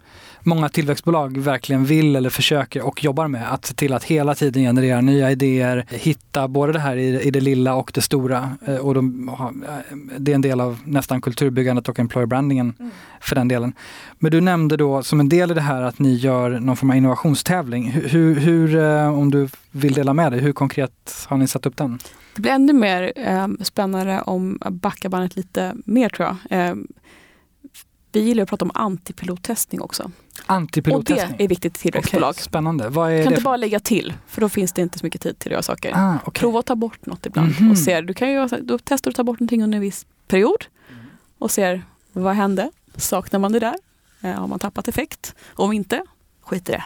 [0.42, 4.62] många tillväxtbolag verkligen vill eller försöker och jobbar med, att se till att hela tiden
[4.62, 8.56] generera nya idéer, hitta både det här i, det lilla och det stora.
[8.66, 12.74] Eh, och de, eh, det är en del av nästan kulturbyggandet och employer brandingen
[13.20, 13.72] för den delen.
[14.18, 16.90] Men du nämnde då som en del i det här att ni gör någon form
[16.90, 17.90] av innovationstävling.
[17.90, 21.76] Hur, hur, eh, om du vill dela med dig, hur konkret har ni satt upp
[21.76, 21.98] den?
[22.34, 26.68] Det blir ännu mer eh, spännande om jag backar bandet lite mer tror jag.
[26.68, 26.74] Eh,
[28.12, 30.02] vi gillar att prata om antipilottestning också.
[30.02, 30.10] Och
[30.46, 31.36] det Antipilottestning?
[31.40, 32.30] är viktigt i tillväxtbolag.
[32.30, 32.88] Okej, spännande.
[32.88, 35.20] Vad är kan det inte bara lägga till, för då finns det inte så mycket
[35.20, 35.92] tid till att göra saker.
[35.94, 36.40] Ah, okej.
[36.40, 37.60] Prova att ta bort något ibland.
[37.60, 37.70] Mhm.
[37.70, 40.06] Och ser, du kan ju, då testar du att ta bort någonting under en viss
[40.28, 40.64] period
[41.38, 42.70] och ser vad hände.
[42.96, 43.74] Saknar man det där?
[44.20, 45.34] Eh, har man tappat effekt?
[45.54, 46.02] Om inte,
[46.42, 46.84] skit i det.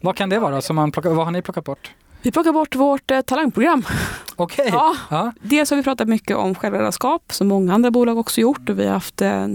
[0.00, 0.62] Vad kan det vara?
[0.62, 1.90] Som man plockar, vad har ni plockat bort?
[2.22, 3.84] Vi plockar bort vårt eh, talangprogram.
[4.36, 4.68] Okej.
[4.72, 5.32] Ja, Ja.
[5.42, 8.86] dels har vi pratat mycket om självledarskap som många andra bolag också gjort och vi
[8.86, 9.46] har haft eh,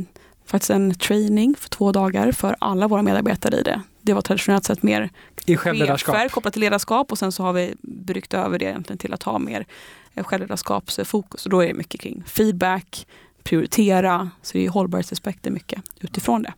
[0.47, 3.81] faktiskt en training för två dagar för alla våra medarbetare i det.
[4.01, 5.09] Det var traditionellt sett mer
[5.45, 9.13] I chefer kopplat till ledarskap och sen så har vi bryggt över det egentligen till
[9.13, 9.65] att ha mer
[10.13, 11.45] eh, självledarskapsfokus.
[11.45, 13.07] Och då är det mycket kring feedback,
[13.43, 16.53] prioritera, så det är hållbarhetsaspekter mycket utifrån det.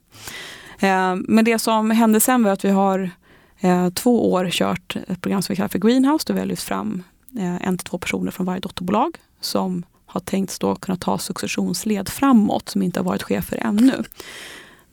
[0.87, 3.09] Eh, Men det som hände sen var att vi har
[3.59, 6.63] eh, två år kört ett program som vi kallar för Greenhouse där vi har lyft
[6.63, 7.03] fram
[7.61, 12.69] en till två personer från varje dotterbolag som har tänkt då kunna ta successionsled framåt
[12.69, 14.03] som inte har varit chefer ännu.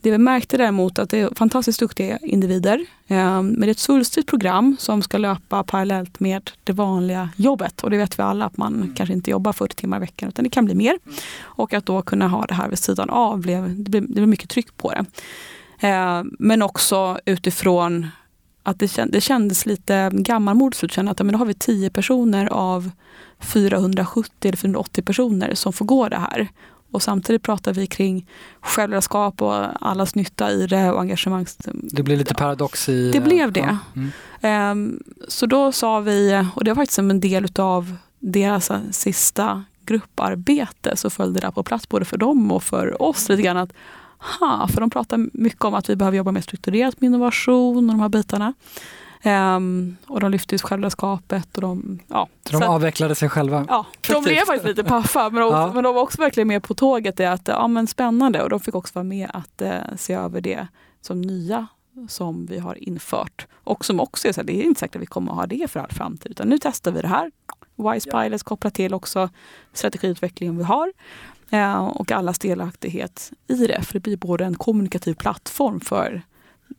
[0.01, 2.85] Det vi märkte däremot att det är fantastiskt duktiga individer.
[3.07, 7.83] eh, Men det är ett svulstigt program som ska löpa parallellt med det vanliga jobbet.
[7.83, 10.43] Och det vet vi alla att man kanske inte jobbar 40 timmar i veckan utan
[10.43, 10.97] det kan bli mer.
[11.39, 14.27] Och att då kunna ha det här vid sidan av, blev, det, blev, det blev
[14.27, 15.05] mycket tryck på det.
[15.87, 18.07] Eh, Men också utifrån
[18.67, 21.89] att det, känd, det kändes lite gammalmodigt att känna att men då har vi 10
[21.89, 22.91] personer av
[23.39, 26.47] 470 eller 480 personer som får gå det här.
[26.91, 28.27] Och samtidigt pratar vi kring
[28.61, 31.45] självledarskap och allas nytta i det och engagemang.
[31.73, 33.11] Det blir lite paradox i...
[33.11, 33.59] Det blev det.
[33.59, 33.77] Ja.
[33.95, 34.11] Mm.
[34.41, 39.63] Ehm, Så då sa vi, och det var faktiskt som en del av deras sista
[39.85, 43.73] grupparbete, så föll det på plats både för dem och för oss lite grann att
[44.39, 47.95] ha, för de pratar mycket om att vi behöver jobba mer strukturerat med innovation och
[47.95, 48.53] de här bitarna.
[49.21, 52.27] Ehm, och de lyfte just självledarskapet och de, ja.
[52.45, 53.65] Så de Så avvecklade sig själva.
[53.69, 55.71] Ja, de blev faktiskt lite paffa men de, Ja.
[55.73, 57.19] men de var också verkligen med på tåget.
[57.19, 60.41] i Att, ja, men spännande och de fick också vara med att eh, se över
[60.41, 60.67] det
[61.01, 61.67] som nya
[62.07, 63.47] som vi har infört.
[63.63, 65.45] Och som också är så här, det är inte säkert att vi kommer att ha
[65.45, 66.31] det för all framtid.
[66.31, 67.31] Utan nu testar vi det här.
[67.75, 69.29] Wise Pilots kopplat till också
[69.73, 70.93] strategiutvecklingen vi har.
[71.91, 73.81] Och allas delaktighet i det.
[73.81, 76.21] För det blir både en kommunikativ plattform för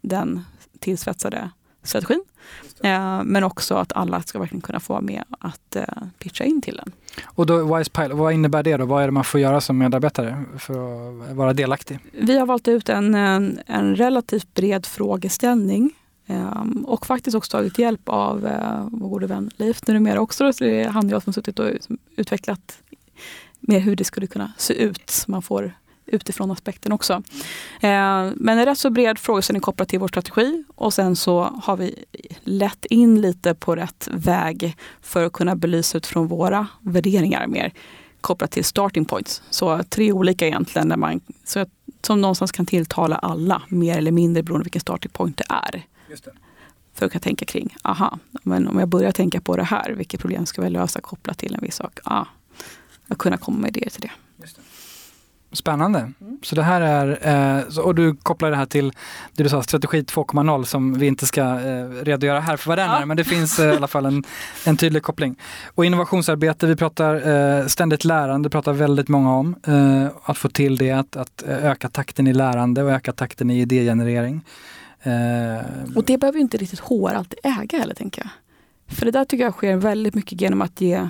[0.00, 0.44] den
[0.78, 1.50] tillsvetsade
[1.82, 2.24] strategin.
[2.82, 5.84] Eh, men också att alla ska verkligen kunna få vara med att eh,
[6.18, 6.92] pitcha in till den.
[7.24, 8.86] Och då Wise Pilot, vad innebär det då?
[8.86, 10.72] Vad är det man får göra som medarbetare för
[11.30, 11.98] att vara delaktig?
[12.12, 15.90] Vi har valt ut en, en, en relativt bred frågeställning
[16.26, 20.52] eh, och faktiskt också tagit hjälp av eh, vår gode vän Leif numera också.
[20.52, 21.70] Så det är han och jag som suttit och
[22.16, 22.78] utvecklat
[23.60, 25.24] mer hur det skulle kunna se ut.
[25.26, 25.72] Man får
[26.06, 27.22] utifrån aspekten också.
[27.80, 31.76] Eh, men en rätt så bred frågeställning kopplat till vår strategi och sen så har
[31.76, 32.04] vi
[32.44, 37.72] lett in lite på rätt väg för att kunna belysa utifrån våra värderingar mer
[38.20, 39.42] kopplat till starting points.
[39.50, 41.68] Så tre olika egentligen där man, så att,
[42.02, 45.82] som någonstans kan tilltala alla mer eller mindre beroende på vilken starting point det är.
[46.94, 50.20] För att kunna tänka kring, aha, men om jag börjar tänka på det här, vilket
[50.20, 51.98] problem ska vi lösa kopplat till en viss sak?
[52.04, 52.24] Ah,
[53.08, 54.10] att kunna komma med idéer till det.
[55.52, 56.12] Spännande.
[56.42, 58.92] Så det här är, eh, och du kopplar det här till
[59.32, 62.90] det du sa, strategi 2.0 som vi inte ska eh, redogöra här för vad den
[62.90, 63.00] Ja.
[63.02, 64.24] är, men det finns eh, i alla fall en,
[64.66, 65.36] en tydlig koppling.
[65.74, 69.54] Och innovationsarbete, vi pratar ständigt lärande, pratar väldigt många om.
[70.22, 74.44] Att få till det, att, att öka takten i lärande och öka takten i idégenerering.
[75.96, 78.30] Och det behöver ju inte riktigt HR alltid äga heller tänker jag.
[78.96, 81.08] För det där tycker jag sker väldigt mycket genom att ge,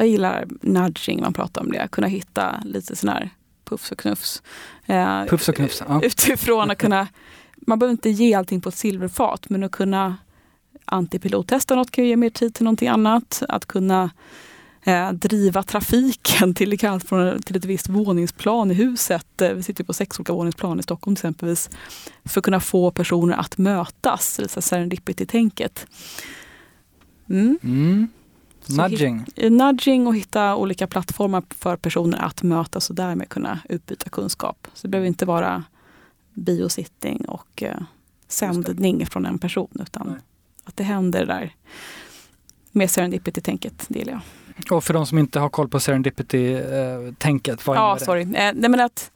[0.00, 3.30] jag gillar nudging, man pratar om det, kunna hitta lite sån här
[3.64, 4.42] puffs och knuffs.
[4.86, 6.00] Eh, puffs och knuffs, ja.
[6.02, 7.08] Utifrån att kunna,
[7.56, 10.16] man behöver inte ge allting på ett silverfat, men att kunna
[10.84, 13.42] antipilottesta något kan ju ge mer tid till någonting annat.
[13.48, 14.10] Att kunna
[14.82, 19.42] eh, driva trafiken till, till ett visst våningsplan i huset.
[19.42, 21.70] Eh, vi sitter på sex olika våningsplan i Stockholm exempelvis.
[22.24, 25.86] För att kunna få personer att mötas, serendipity-tänket.
[27.30, 27.58] Mm.
[27.62, 28.08] Mm.
[28.68, 29.24] Nudging.
[29.36, 34.66] Hit, nudging och hitta olika plattformar för personer att mötas och därmed kunna utbyta kunskap.
[34.74, 35.64] Så det behöver inte vara
[36.34, 37.76] biositting och eh,
[38.28, 40.16] sändning från en person utan Nej.
[40.64, 41.54] att det händer där.
[42.72, 44.22] Med serendipity-tänket, det gillar jag.
[44.76, 48.04] Och för de som inte har koll på serendipity-tänket, vad ja, det?
[48.04, 48.22] Sorry.
[48.22, 49.10] Eh, nej, men att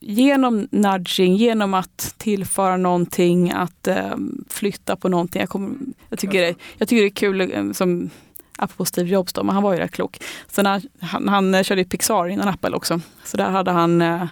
[0.00, 4.16] genom nudging, genom att tillföra någonting, att eh,
[4.48, 5.40] flytta på någonting.
[5.40, 5.76] Jag, kommer,
[6.08, 8.10] jag, tycker det, jag tycker det är kul, eh, som
[8.58, 10.18] apropå Steve Jobs då, men han var ju rätt klok.
[10.50, 13.00] Så när, han, han körde Pixar innan Apple också.
[13.24, 14.24] Så där hade han eh,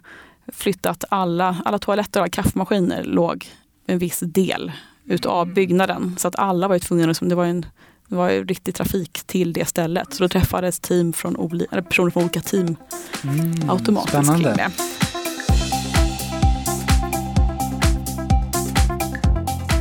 [0.53, 3.47] flyttat alla, alla toaletter och kaffemaskiner låg
[3.87, 4.73] en viss del
[5.05, 5.55] utav mm.
[5.55, 6.15] byggnaden.
[6.19, 7.67] Så att alla var ju tvungna, det var en
[8.09, 10.15] det var ju riktig trafik till det stället.
[10.15, 12.77] Så då träffades team från oli- eller personer från olika team
[13.25, 14.45] mm, automatiskt spännande.
[14.45, 15.06] kring det.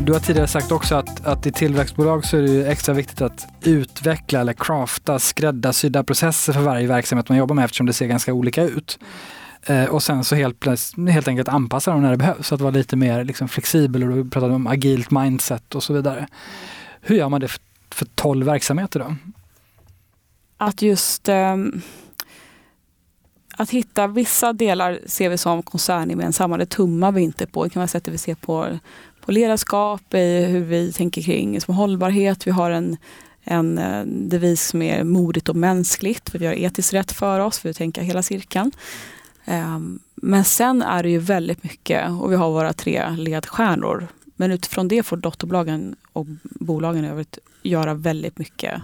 [0.05, 3.47] Du har tidigare sagt också att, att i tillväxtbolag så är det extra viktigt att
[3.61, 8.33] utveckla eller crafta skräddarsydda processer för varje verksamhet man jobbar med eftersom det ser ganska
[8.33, 8.99] olika ut.
[9.65, 10.65] Eh, och sen så helt,
[11.09, 12.51] helt enkelt anpassa dem när det behövs.
[12.51, 16.27] Att vara lite mer liksom, flexibel och du pratade om agilt mindset och så vidare.
[17.01, 17.61] Hur gör man det för
[17.95, 19.15] för 12 verksamheter då?
[20.57, 21.55] Att just eh,
[23.57, 27.63] att hitta vissa delar ser vi som koncerngemensamma, det tummar vi inte på.
[27.63, 28.79] Det kan vara sättet vi ser på,
[29.25, 32.47] på ledarskap, i hur vi tänker kring som hållbarhet.
[32.47, 32.97] Vi har en,
[33.43, 37.59] en eh, devis som är modigt och mänskligt, för vi gör etiskt rätt för oss,
[37.59, 38.71] för att tänka hela cirkeln.
[39.47, 44.07] Um, men sen är det ju väldigt mycket, och vi har våra tre ledstjärnor.
[44.35, 48.81] Men utifrån det får dotterbolagen och bolagen i övrigt göra väldigt mycket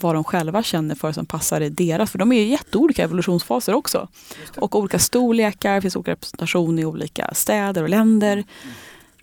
[0.00, 2.10] vad de själva känner för som passar i deras.
[2.10, 4.08] För de är ju jätteolika evolutionsfaser också.
[4.56, 8.32] Och olika storlekar, finns olika representation i olika städer och länder.
[8.32, 8.44] Mm.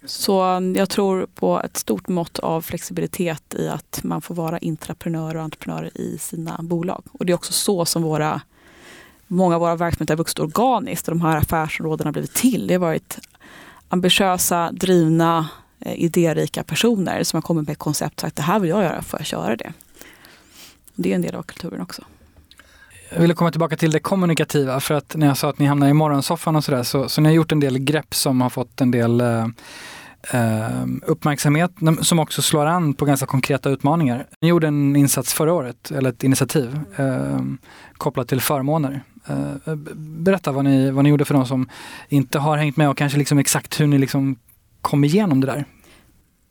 [0.05, 5.35] Så jag tror på ett stort mått av flexibilitet i att man får vara intraprenör
[5.35, 7.03] och entreprenör i sina bolag.
[7.11, 8.41] Och det är också så som våra,
[9.27, 12.67] många av våra verksamheter har vuxit organiskt och de här affärsområdena har blivit till.
[12.67, 13.19] Det har varit
[13.89, 18.59] ambitiösa, drivna eh, idérika personer som har kommit med ett koncept och sagt det här
[18.59, 19.73] vill jag göra, får jag köra det?
[20.95, 22.03] Det är en del av kulturen också.
[23.13, 25.87] Jag ville komma tillbaka till det kommunikativa för att när jag sa att ni hamnar
[25.87, 28.81] i morgonsoffan och sådär så, så ni har gjort en del grepp som har fått
[28.81, 29.45] en del eh,
[30.33, 31.71] eh, uppmärksamhet
[32.01, 34.27] som också slår an på ganska konkreta utmaningar.
[34.41, 37.41] Ni gjorde en insats förra året, eller ett initiativ eh,
[37.93, 39.01] kopplat till förmåner.
[39.27, 41.69] Eh, berätta vad ni, vad ni gjorde för de som
[42.09, 44.35] inte har hängt med och kanske liksom exakt hur ni liksom
[44.81, 45.65] kom igenom det där?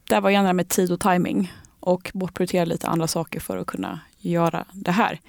[0.09, 4.01] Det var gärna med tid och timing och bortprioritera lite andra saker för att kunna
[4.21, 5.21] göra det här.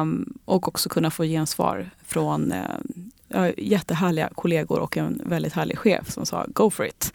[0.00, 6.10] Um, och också kunna få gensvar från uh, jättehärliga kollegor och en väldigt härlig chef
[6.10, 7.12] som sa go for it.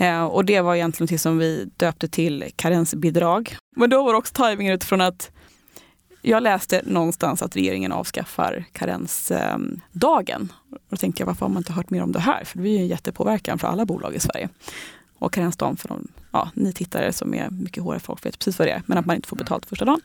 [0.00, 3.56] Uh, och det var egentligen något som vi döpte till karensbidrag.
[3.76, 5.30] Men då var också tajmingen utifrån att
[6.26, 10.52] jag läste någonstans att regeringen avskaffar karensdagen.
[10.88, 12.44] Då tänkte jag, varför har man inte hört mer om det här?
[12.44, 14.48] För det blir ju en jättepåverkan för alla bolag i Sverige.
[15.18, 18.72] Och karensdagen för de, ja, ni tittare som är mycket HR-folk vet precis vad det
[18.72, 20.00] är, men att man inte får betalt första dagen.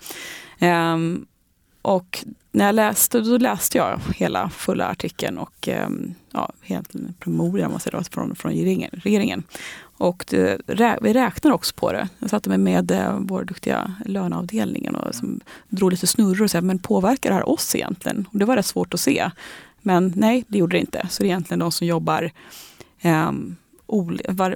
[0.93, 1.25] Um,
[1.81, 6.51] och när jag läste, då läste jag hela fulla artikeln och um, ja,
[7.19, 7.79] promemorian
[8.11, 9.43] från, från regeringen, regeringen.
[9.97, 12.09] Och det, vi räknar också på det.
[12.19, 16.61] Jag satte mig med eh, vår duktiga löneavdelningen och som drog lite snurror och sa,
[16.61, 18.27] men påverkar det här oss egentligen?
[18.31, 19.31] Och det var rätt svårt att se.
[19.81, 21.07] Men nej, det gjorde det inte.
[21.09, 22.31] Så det är egentligen de som jobbar
[23.01, 23.57] var,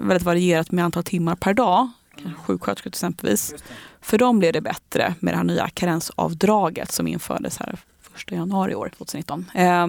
[0.02, 1.90] väldigt varierat med antal timmar per dag,
[2.38, 3.56] sjuksköterskor till exempelvis.
[4.02, 7.80] För dem blev det bättre med det här nya karensavdraget som infördes här
[8.16, 9.46] 1 januari år 2019.
[9.54, 9.88] Eh,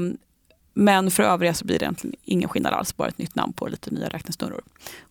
[0.74, 3.66] men för övriga så blir det egentligen ingen skillnad alls, bara ett nytt namn på
[3.66, 4.62] lite nya räknesnurror.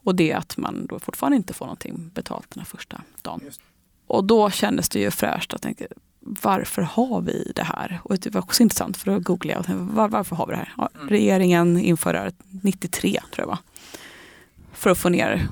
[0.04, 3.42] Och det är att man då fortfarande inte får någonting betalt den här första dagen.
[4.08, 5.52] Och då kändes det ju fräscht.
[5.52, 5.88] Jag tänkte,
[6.20, 8.02] varför har vi det här?
[8.04, 10.74] Och det var också intressant för då googlade jag, var, varför har vi det här?
[10.78, 11.10] Ja, mm.
[11.10, 13.58] regeringen införde det 93 tror jag var.
[14.84, 15.48] För att få ner,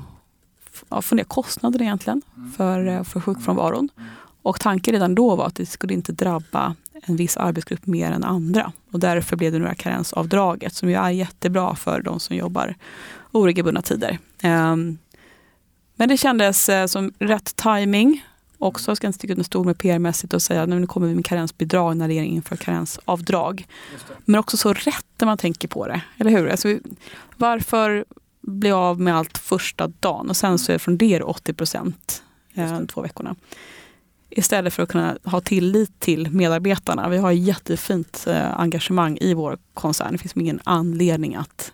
[0.89, 2.51] ja, få ner kostnader egentligen mm.
[2.51, 3.89] för, eh, för sjukfrånvaron.
[3.97, 4.09] Mm.
[4.41, 8.23] Och tanken redan då var att det skulle inte drabba en viss arbetsgrupp mer än
[8.23, 8.71] andra.
[8.91, 12.75] Och därför blev det nu karensavdraget som ju är jättebra för de som jobbar
[13.31, 14.19] oregelbundna tider.
[14.43, 14.97] Um,
[15.95, 18.23] men det kändes uh, som rätt timing
[18.57, 21.25] Också ska inte sticka under stol med PR-mässigt och säga att nu kommer vi med
[21.25, 23.67] karensbidrag när regeringen inför karensavdrag.
[24.25, 26.01] Men också så rätt när man tänker på det.
[26.17, 26.49] Eller hur?
[26.49, 26.77] Alltså,
[27.37, 28.05] varför
[28.41, 32.23] bli av med allt första dagen och sen så är det från det 80 procent
[32.53, 33.35] eh, två veckorna.
[34.29, 37.09] Istället för att kunna ha tillit till medarbetarna.
[37.09, 40.11] Vi har jättefint eh, engagemang i vår koncern.
[40.11, 41.73] Det finns ingen anledning att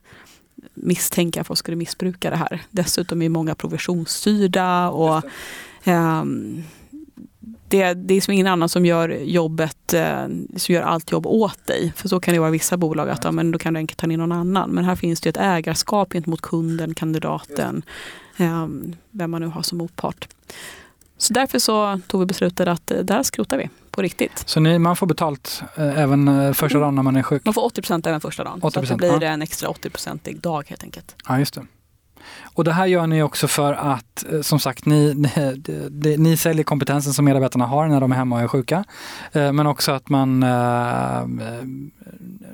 [0.74, 2.62] misstänka att folk skulle missbruka det här.
[2.72, 5.24] Dessutom är många provisionsstyrda och
[7.70, 11.68] det, det är som ingen annan som gör jobbet, eh, som gör allt jobb åt
[11.68, 11.94] dig.
[11.96, 14.00] För så kan det vara i vissa bolag, att ja, men då kan du enkelt
[14.00, 14.70] ta in någon annan.
[14.70, 17.84] Men här finns det ett ägarskap gentemot kunden, kandidaten,
[18.38, 18.68] eh,
[19.12, 20.28] vem man nu har som motpart.
[21.18, 24.44] Så därför så tog vi beslutet att eh, där skrotar vi på riktigt.
[24.46, 27.46] Så ni, man får betalt eh, även första dagen när man är sjuk?
[27.46, 28.62] Man får 80 procent även första dagen.
[28.62, 29.30] 80%, så det blir ja.
[29.30, 31.16] en extra 80-procentig dag helt enkelt.
[31.28, 31.66] Ja, just det.
[32.54, 35.14] Och det här gör ni också för att, eh, som sagt, ni,
[35.92, 38.84] ni, ni säljer kompetensen som medarbetarna har när de är hemma och är sjuka.
[39.32, 41.22] Eh, men också att man, eh,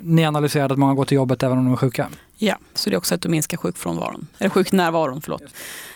[0.00, 2.08] ni analyserade att många går till jobbet även om de är sjuka.
[2.36, 5.20] Ja, så det är också ett sätt att minska sjukfrånvaron, eller sjuknärvaron.
[5.20, 5.42] Förlåt.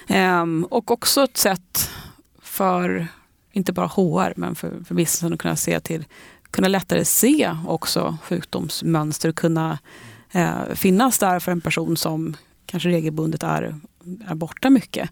[0.09, 1.91] Ehm, och också ett sätt
[2.43, 3.07] för,
[3.53, 6.05] inte bara HR, men för, för businessen att kunna se till,
[6.51, 9.79] kunna lättare se också sjukdomsmönster och kunna
[10.33, 12.37] eh, finnas där för en person som
[12.71, 13.81] kanske regelbundet är,
[14.29, 15.11] är borta mycket.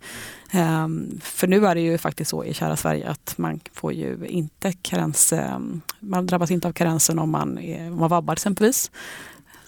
[0.55, 4.27] Um, för nu är det ju faktiskt så i kära Sverige att man får ju
[4.27, 8.90] inte karens, um, man drabbas inte av karensen om man, är, om man vabbar exempelvis.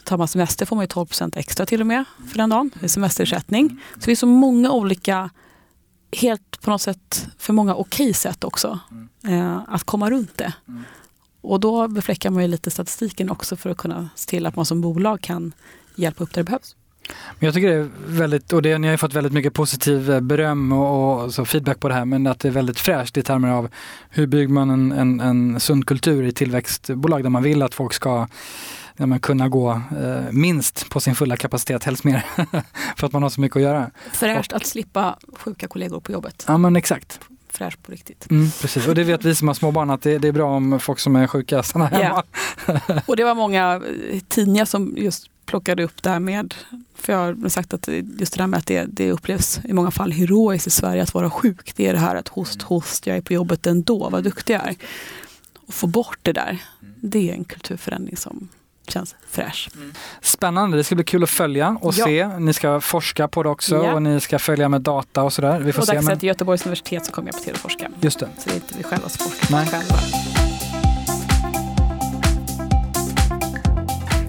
[0.04, 2.70] Tar man semester får man ju 12% extra till och med för den dagen.
[2.80, 3.80] Är semesterersättning.
[3.94, 5.30] Så det är så många olika,
[6.12, 8.78] helt på något sätt, för många okej sätt också,
[9.28, 10.52] uh, att komma runt det.
[11.40, 14.66] Och då befläckar man ju lite statistiken också för att kunna se till att man
[14.66, 15.52] som bolag kan
[15.96, 16.76] hjälpa upp där det behövs.
[17.38, 20.10] Men jag tycker det är väldigt, och det, ni har ju fått väldigt mycket positiv
[20.10, 23.16] eh, beröm och, och så feedback på det här, men att det är väldigt fräscht
[23.16, 23.68] i termer av
[24.10, 27.92] hur bygger man en, en, en sund kultur i tillväxtbolag där man vill att folk
[27.92, 28.28] ska
[28.96, 32.24] ja, men kunna gå eh, minst på sin fulla kapacitet, helst mer,
[32.96, 33.90] för att man har så mycket att göra.
[34.12, 36.44] Fräscht att slippa sjuka kollegor på jobbet.
[36.48, 38.30] Ja men exakt fräscht på riktigt.
[38.30, 40.80] Mm, precis, och det vet vi som har småbarn att det, det, är bra om
[40.80, 42.24] folk som är sjuka stannar hemma.
[42.68, 43.00] Yeah.
[43.06, 46.54] och det var många eh, tidningar som just plockade upp det här med,
[46.94, 49.90] för jag har sagt att just det där med att det, det upplevs i många
[49.90, 51.72] fall heroiskt i Sverige att vara sjuk.
[51.76, 54.68] Det är det här att host, host, jag är på jobbet ändå, vad duktig jag
[54.68, 54.76] är.
[55.66, 58.48] Och få bort det där, det är en kulturförändring som
[58.88, 59.70] känns fräsch.
[59.76, 59.94] Mm.
[60.20, 62.04] Spännande, det ska bli kul att följa och ja.
[62.04, 62.28] se.
[62.38, 63.94] Ni ska forska på det också ja.
[63.94, 65.60] och ni ska följa med data och sådär.
[65.60, 66.00] Vi får och se.
[66.00, 66.18] Men...
[66.18, 67.90] till Göteborgs universitet så kommer jag på till att forska.
[68.00, 68.28] Just det.
[68.38, 69.66] Så det är inte vi själva som forskar Nej.
[69.66, 70.37] själva.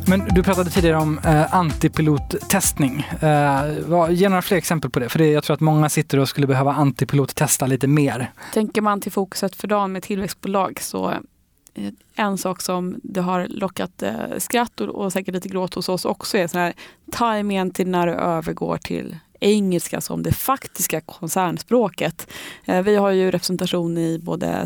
[0.09, 3.07] Men du pratade tidigare om eh, antipilottestning.
[3.21, 6.29] Eh, ge några fler exempel på det, för det, jag tror att många sitter och
[6.29, 8.31] skulle behöva antipilottesta lite mer.
[8.53, 11.17] Tänker man till fokuset för dagen med tillväxtbolag så eh,
[12.15, 16.05] en sak som det har lockat eh, skratt och, och säkert lite gråt hos oss
[16.05, 16.73] också är sån här
[17.11, 22.27] tajmingen till när det övergår till engelska som det faktiska koncernspråket.
[22.65, 24.65] Eh, vi har ju representation i både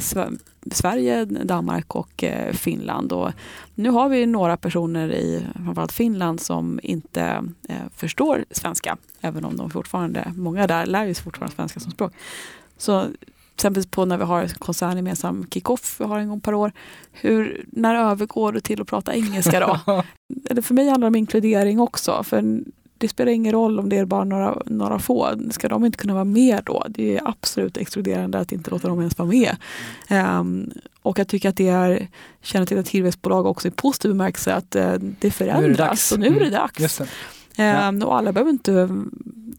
[0.72, 3.12] Sverige, Danmark och eh, Finland.
[3.12, 3.32] Och
[3.76, 9.58] nu har vi några personer i framförallt Finland som inte eh, förstår svenska, även om
[9.58, 12.14] de fortfarande, många där lär sig fortfarande svenska som språk.
[12.78, 13.06] Så
[13.56, 16.72] exempelvis på när vi har koncerngemensam kick-off vi har en gång per år.
[17.12, 19.80] Hur, när övergår du till att prata engelska då?
[20.50, 22.24] Eller för mig handlar det om inkludering också.
[22.24, 22.64] För
[23.04, 25.36] det spelar ingen roll om det är bara några, några få.
[25.52, 26.86] Ska de inte kunna vara med då?
[26.90, 29.56] Det är absolut exkluderande att inte låta dem ens vara med.
[30.40, 32.08] Um, och jag tycker att det är
[32.42, 36.52] kännetecknat tillväxtbolag också i positiv bemärkelse att uh, det förändras och nu är det mm.
[36.52, 37.02] dags.
[37.56, 38.02] Mm.
[38.02, 38.72] Um, och alla behöver inte,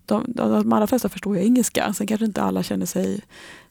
[0.06, 1.92] de, de allra flesta förstår ju engelska.
[1.92, 3.20] Sen kanske inte alla känner sig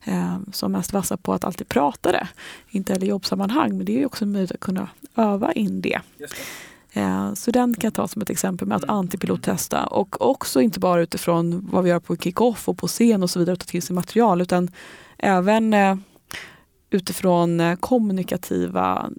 [0.08, 2.28] um, som mest vassa på att alltid prata det.
[2.70, 6.00] Inte heller i jobbsammanhang, men det är också möjligt att kunna öva in det.
[6.94, 8.96] Eh, så den kan jag ta som ett exempel med att mm.
[8.96, 13.30] antipilottesta och också inte bara utifrån vad vi gör på kick-off och på scen och
[13.30, 14.70] så vidare, ta till sig material utan
[15.18, 15.96] även eh,
[16.90, 19.10] utifrån eh, kommunikativa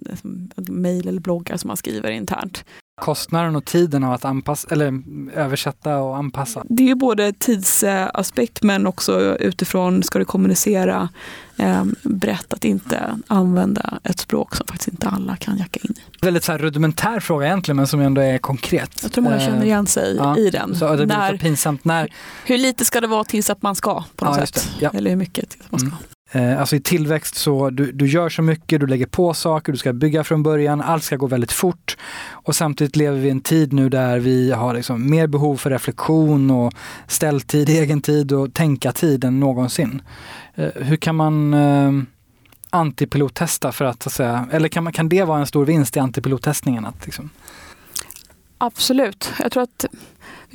[0.55, 2.65] mejl eller bloggar som man skriver internt.
[3.01, 5.01] Kostnaden och tiden av att anpassa, eller
[5.33, 6.63] översätta och anpassa?
[6.69, 11.09] Det är både tidsaspekt men också utifrån, ska du kommunicera
[11.57, 16.25] eh, brett, att inte använda ett språk som faktiskt inte alla kan jacka in i.
[16.25, 18.99] Väldigt så här rudimentär fråga egentligen men som ändå är konkret.
[19.03, 20.75] Jag tror många känner eh, igen sig ja, i den.
[20.75, 22.13] Så det blir när, så pinsamt när...
[22.45, 24.69] Hur lite ska det vara tills att man ska på något ja, sätt?
[24.79, 24.89] Ja.
[24.93, 25.87] Eller hur mycket tills man ska?
[25.87, 25.99] Mm.
[26.35, 29.77] Eh, alltså i tillväxt så du, du gör så mycket, du lägger på saker, du
[29.77, 31.97] ska bygga från början, allt ska gå väldigt fort.
[32.29, 35.69] Och samtidigt lever vi i en tid nu där vi har liksom mer behov för
[35.69, 36.73] reflektion och
[37.07, 40.01] ställtid, egen tid och tänka tid än någonsin.
[40.55, 41.91] Eh, hur kan man eh,
[42.69, 45.97] antipilottesta för att, så att säga, eller kan, man, kan det vara en stor vinst
[45.97, 46.85] i antipilottestningen?
[46.85, 47.29] Att, liksom?
[48.57, 49.33] Absolut.
[49.39, 49.85] Jag tror att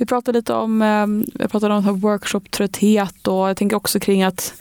[0.01, 1.07] vi pratade lite om, eh,
[1.41, 4.53] vi pratade om workshop-trötthet och jag tänker också kring att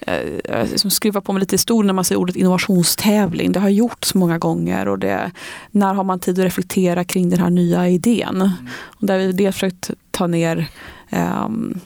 [0.00, 3.52] eh, liksom skruva på mig lite historia när man säger ordet innovationstävling.
[3.52, 5.30] Det har gjorts många gånger och det,
[5.70, 8.36] när har man tid att reflektera kring den här nya idén?
[8.36, 8.50] Mm.
[8.84, 10.68] Och där vi dels försökt ta ner
[11.10, 11.80] um,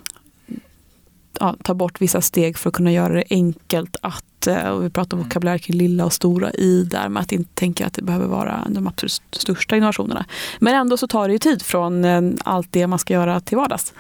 [1.40, 4.90] ja, ta bort vissa steg för att kunna göra det enkelt att, eh, och vi
[4.90, 5.28] pratar om mm.
[5.28, 8.66] vokabulär kring lilla och stora i där med att inte tänka att det behöver vara
[8.68, 10.24] de absolut största innovationerna.
[10.58, 13.56] Men ändå så tar det ju tid från eh, allt det man ska göra till
[13.56, 13.94] vardags.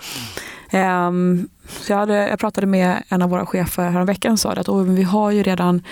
[0.72, 4.68] Um, så jag, hade, jag, pratade med en av våra chefer häromveckan och sa att
[4.68, 5.82] oh, vi har ju redan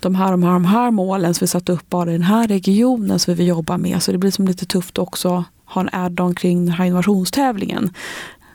[0.00, 2.48] de här, de här, de här målen som vi satt upp bara i den här
[2.48, 4.02] regionen som vi vill jobba med.
[4.02, 7.94] Så det blir som lite tufft också ha en add-on kring den här innovationstävlingen.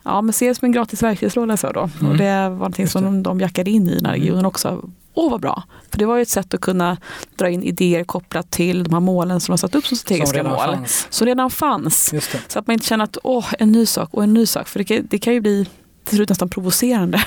[0.07, 1.89] Ja, men se det som en gratis verktygslåda så då.
[1.99, 2.11] Mm.
[2.11, 4.21] Och det var någonting som de, de jackade in i den här mm.
[4.21, 4.89] regionen också.
[5.13, 5.63] Åh vad bra!
[5.91, 6.97] För det var ju ett sätt att kunna
[7.35, 10.51] dra in idéer kopplat till de här målen som de satt upp som strategiska som
[10.51, 10.59] mål.
[10.59, 11.07] Fanns.
[11.09, 12.13] Som redan fanns.
[12.47, 14.67] Så att man inte känner att åh, en ny sak och en ny sak.
[14.67, 15.67] För det, det kan ju bli
[16.03, 17.23] till slut nästan provocerande.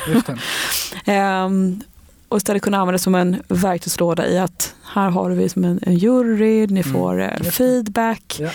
[1.06, 1.80] um,
[2.30, 5.80] och istället kunna använda det som en verktygslåda i att här har vi som en,
[5.82, 6.92] en jury, ni mm.
[6.92, 7.44] får mm.
[7.44, 8.50] feedback, ja.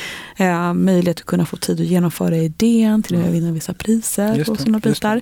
[0.45, 3.27] eh, möjlighet att kunna få tid att genomföra idén, till mm.
[3.27, 5.21] att vinna vissa priser just och sådana bitar.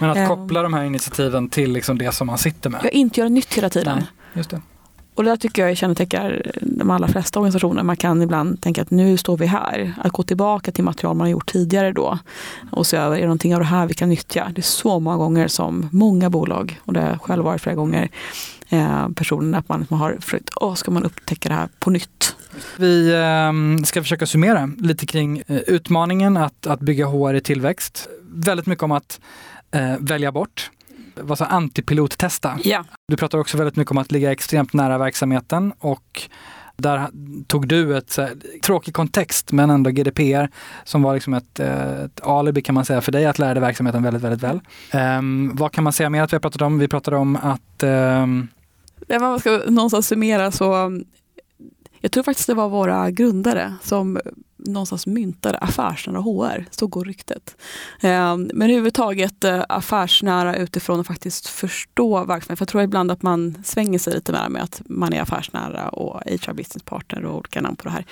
[0.00, 2.80] Men att eh, koppla de här initiativen till liksom det som man sitter med.
[2.84, 3.96] Ja, inte göra nytt hela tiden.
[3.98, 4.60] Nej, just det.
[5.14, 7.82] Och det där tycker jag kännetecknar de allra flesta organisationer.
[7.82, 9.94] Man kan ibland tänka att nu står vi här.
[9.98, 12.18] Att gå tillbaka till material man har gjort tidigare då
[12.72, 14.50] och se över, är det någonting av det här vi kan nyttja?
[14.54, 17.76] Det är så många gånger som många bolag, och det har jag själv varit flera
[17.76, 18.08] gånger,
[18.68, 22.36] eh, personen att man, man har försökt, åh, ska man upptäcka det här på nytt?
[22.76, 28.08] Vi eh, ska försöka summera lite kring eh, utmaningen att, att bygga HR i tillväxt.
[28.22, 29.20] Väldigt mycket om att
[29.70, 30.70] eh, välja bort
[31.14, 32.58] vad sa, antipilottesta.
[32.64, 32.84] Ja.
[33.08, 36.28] Du pratar också väldigt mycket om att ligga extremt nära verksamheten och
[36.76, 37.08] där
[37.46, 40.48] tog du ett här, tråkig kontext men ändå GDPR
[40.84, 43.60] som var liksom ett, eh, ett alibi kan man säga för dig att lära dig
[43.60, 44.60] verksamheten väldigt, väldigt väl.
[45.18, 46.78] Um, vad kan man säga mer att vi har pratat om?
[46.78, 48.48] Vi pratade om att um...
[49.06, 51.00] Ja, man ska någonstans summera så
[52.00, 54.18] jag tror faktiskt det var våra grundare som
[54.64, 57.56] någonstans myntade affärsnära HR, så går ryktet.
[58.00, 62.56] Ehm, men överhuvudtaget eh, affärsnära utifrån att faktiskt förstå verksamheten.
[62.56, 65.88] För jag tror ibland att man svänger sig lite mer med att man är affärsnära
[65.88, 68.04] och HR business partner och olika namn på det här.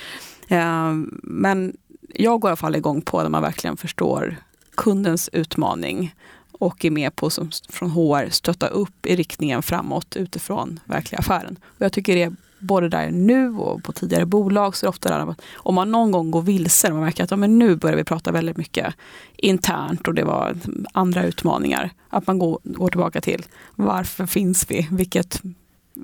[0.49, 1.77] Ehm, men
[2.15, 4.37] jag går i alla fall igång på när man verkligen förstår
[4.75, 6.15] kundens utmaning
[6.53, 11.59] och är med på som från HR stötta upp i riktningen framåt utifrån verkliga affären.
[11.63, 12.33] Och jag tycker det är
[12.63, 15.91] både där nu och på tidigare bolag så är det ofta där att om man
[15.91, 18.95] någon gång går vilse, man märker att ja, men nu börjar vi prata väldigt mycket
[19.37, 20.57] internt och det var
[20.93, 21.91] andra utmaningar.
[22.09, 23.45] Att man går, går tillbaka till
[23.75, 24.89] varför finns vi?
[24.91, 25.43] Vilket,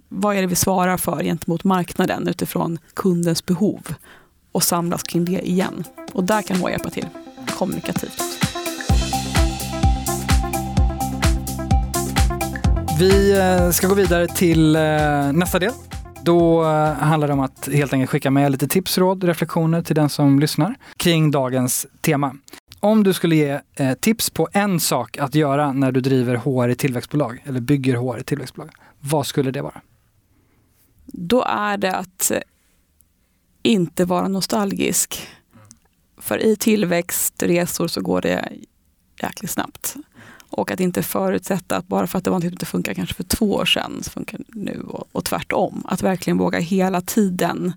[0.08, 3.94] vad är det vi svarar för gentemot marknaden utifrån kundens behov?
[4.52, 5.84] Och samlas kring det igen.
[6.12, 7.06] Och där kan HR hjälpa till
[7.46, 8.22] kommunikativt.
[12.98, 15.72] Vi eh, ska gå vidare till eh, nästa del
[16.28, 19.96] då eh, handlar det om att helt enkelt skicka med lite tips, råd, reflektioner till
[19.96, 22.36] den som lyssnar kring dagens tema.
[22.80, 26.68] Om du skulle ge eh, tips på en sak att göra när du driver HR
[26.68, 28.70] i tillväxtbolag eller bygger HR i tillväxtbolag,
[29.00, 29.80] vad skulle det vara?
[31.06, 32.38] Då är det att eh,
[33.62, 35.28] inte vara nostalgisk.
[36.18, 38.52] För i tillväxtresor så går det
[39.22, 39.96] jäkligt snabbt.
[40.50, 43.14] Och att inte förutsätta att bara för att det var något som inte funkar kanske
[43.14, 45.82] för två år sedan, så funkar det nu och, och tvärtom.
[45.84, 47.72] Att verkligen våga hela tiden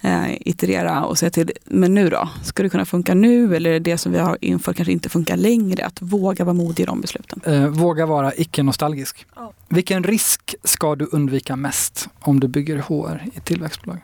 [0.00, 2.28] eh, iterera och säga till, men nu då?
[2.42, 5.36] Ska det kunna funka nu eller är det som vi har infört kanske inte funkar
[5.36, 5.86] längre?
[5.86, 7.40] Att våga vara modig i de besluten.
[7.44, 9.26] Eh, våga vara icke-nostalgisk.
[9.36, 9.50] Oh.
[9.68, 13.98] Vilken risk ska du undvika mest om du bygger HR i tillväxtbolag?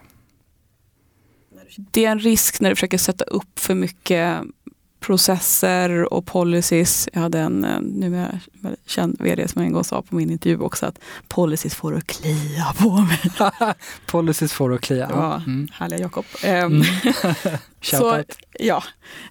[1.76, 4.42] Det är en risk när du försöker sätta upp för mycket
[5.03, 7.09] processer och policies.
[7.12, 8.40] Jag hade en eh, numera
[8.86, 10.98] känd vd som en gång sa på min intervju också att
[11.28, 13.20] policies får att klia på mig.
[14.07, 15.09] policies får att klia.
[15.11, 15.68] Ja, mm.
[15.72, 16.24] härliga Jakob.
[16.44, 16.84] Ehm, mm.
[17.82, 18.22] så,
[18.59, 18.82] ja.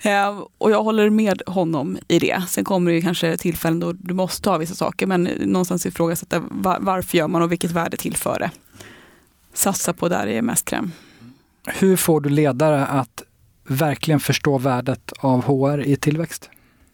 [0.01, 2.43] Ehm, och jag håller med honom i det.
[2.47, 6.43] Sen kommer det kanske tillfällen då du måste ha vissa saker men någonstans ifrågasätta
[6.79, 8.51] varför gör man och vilket värde tillför det.
[9.53, 10.91] Satsa på där det är mest kräm.
[11.65, 13.23] Hur får du ledare att
[13.71, 16.49] verkligen förstå värdet av HR i tillväxt?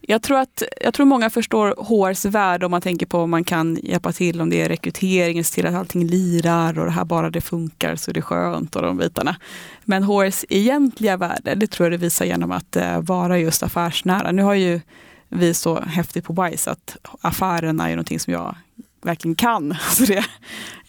[0.10, 3.44] Jag tror, att, jag tror många förstår HRs värde om man tänker på om man
[3.44, 7.06] kan hjälpa till om det är rekrytering, se till att allting lirar och det här
[7.06, 9.36] bara det funkar så är det skönt och de bitarna.
[9.84, 14.32] Men HRs egentliga värde, det tror jag det visar genom att eh, vara just affärsnära.
[14.32, 14.82] Nu har ju
[15.30, 18.56] vi så häftigt på Wise att affärerna är någonting som jag
[19.02, 19.76] verkligen kan.
[19.92, 20.26] Så det,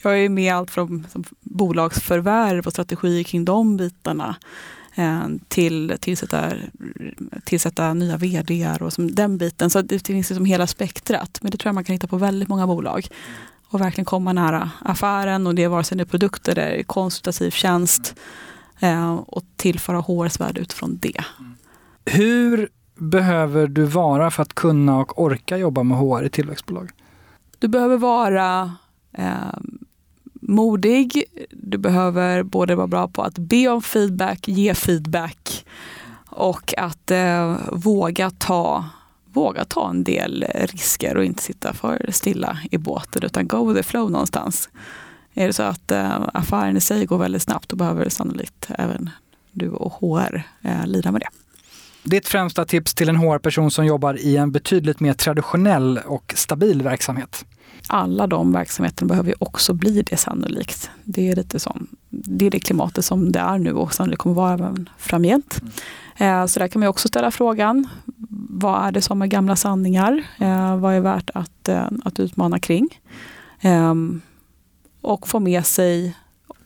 [0.02, 1.06] jag är med allt från
[1.40, 4.36] bolagsförvärv och strategier kring de bitarna
[5.48, 6.52] till tillsätta,
[7.44, 9.70] tillsätta nya vd och som den biten.
[9.70, 11.38] Så det finns liksom hela spektrat.
[11.42, 13.06] Men det tror jag man kan hitta på väldigt många bolag.
[13.70, 17.50] Och verkligen komma nära affären och det är vare sig det är produkter eller konsultativ
[17.50, 18.14] tjänst.
[18.80, 21.24] Eh, och tillföra HRs värde utifrån det.
[22.04, 26.90] Hur behöver du vara för att kunna och orka jobba med HR i tillväxtbolag?
[27.58, 28.72] Du behöver vara
[29.12, 29.58] eh,
[30.48, 31.24] modig.
[31.50, 35.66] Du behöver både vara bra på att be om feedback, ge feedback
[36.26, 38.84] och att eh, våga, ta,
[39.32, 43.80] våga ta en del risker och inte sitta för stilla i båten utan go with
[43.80, 44.68] the flow någonstans.
[45.34, 49.10] Är det så att eh, affären i sig går väldigt snabbt då behöver sannolikt även
[49.52, 51.47] du och HR eh, lida med det.
[52.10, 56.82] Ditt främsta tips till en HR-person som jobbar i en betydligt mer traditionell och stabil
[56.82, 57.44] verksamhet?
[57.88, 60.90] Alla de verksamheterna behöver ju också bli det sannolikt.
[61.04, 64.34] Det är lite som, det är det klimatet som det är nu och sannolikt kommer
[64.34, 65.60] vara även framgent.
[66.18, 66.48] Mm.
[66.48, 67.88] Så där kan man också ställa frågan,
[68.50, 70.22] vad är det som är gamla sanningar?
[70.38, 72.88] Eh, vad är värt att, eh, att utmana kring?
[73.60, 74.20] Ehm,
[75.00, 76.14] och få med sig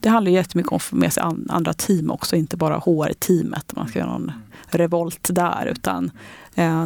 [0.03, 3.75] det handlar jättemycket om att få med sig andra team också, inte bara HR-teamet.
[3.75, 4.31] Man ska göra någon
[4.75, 6.11] revolt där, utan
[6.55, 6.85] eh,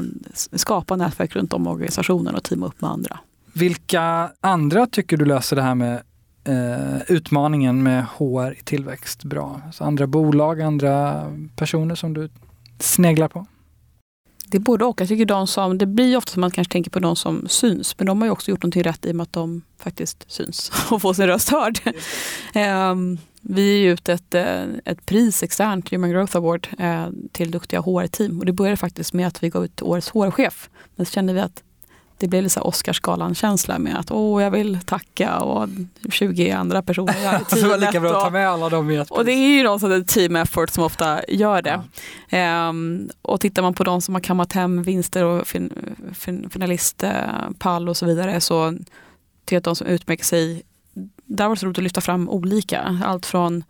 [0.54, 3.20] skapa nätverk runt om organisationen och teama upp med andra.
[3.54, 6.02] Vilka andra tycker du löser det här med
[6.44, 9.62] eh, utmaningen med HR i tillväxt bra?
[9.74, 11.24] Så andra bolag, andra
[11.56, 12.30] personer som du
[12.80, 13.46] sneglar på?
[14.50, 15.02] Det är både och.
[15.02, 17.96] Jag tycker de som, det blir ofta som man kanske tänker på de som syns,
[17.98, 20.72] men de har ju också gjort någonting rätt i och med att de faktiskt syns
[20.92, 21.80] och får sin röst hörd.
[22.92, 23.18] um,
[23.50, 28.40] vi är ut ett, eh, ett pris externt, Human Growth Award, eh, till duktiga HR-team.
[28.40, 30.70] Och det började faktiskt med att vi gav ut årets HR-chef.
[30.96, 31.64] Men så kände vi att
[32.18, 35.70] det blev lite Oscarsgalan-känsla med att åh, jag vill tacka och
[36.10, 37.50] 20 andra personer det teamet.
[37.50, 39.64] det var lika bra att ta med alla dem i ett Och det är ju
[39.64, 41.82] någon sån team effort som ofta gör det.
[42.30, 42.70] Ja.
[42.70, 45.74] Um, och tittar man på de som har kammat hem vinster och fin,
[46.14, 48.78] fin, finalistpall och så vidare så
[49.46, 50.64] till att de som utmärker sig
[51.28, 53.00] där var det så roligt att lyfta fram olika.
[53.04, 53.64] Allt från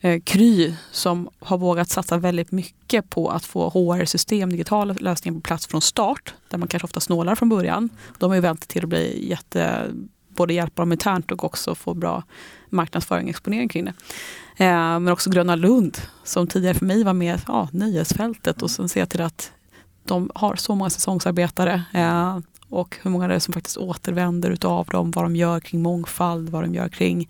[0.00, 5.40] eh, Kry som har vågat satsa väldigt mycket på att få HR-system, digitala lösningar på
[5.40, 6.34] plats från start.
[6.48, 7.88] Där man kanske ofta snålar från början.
[8.18, 9.90] De har ju vänt till att bli jätte,
[10.28, 12.22] både hjälpa dem internt och också få bra
[12.68, 13.94] marknadsföring och exponering kring det.
[14.64, 18.88] Eh, men också Gröna Lund som tidigare för mig var med ja, nöjesfältet och sen
[18.88, 19.52] ser jag till att
[20.04, 21.82] de har så många säsongsarbetare.
[21.92, 22.38] Eh,
[22.68, 26.48] och hur många det är som faktiskt återvänder utav dem, vad de gör kring mångfald,
[26.48, 27.28] vad de gör kring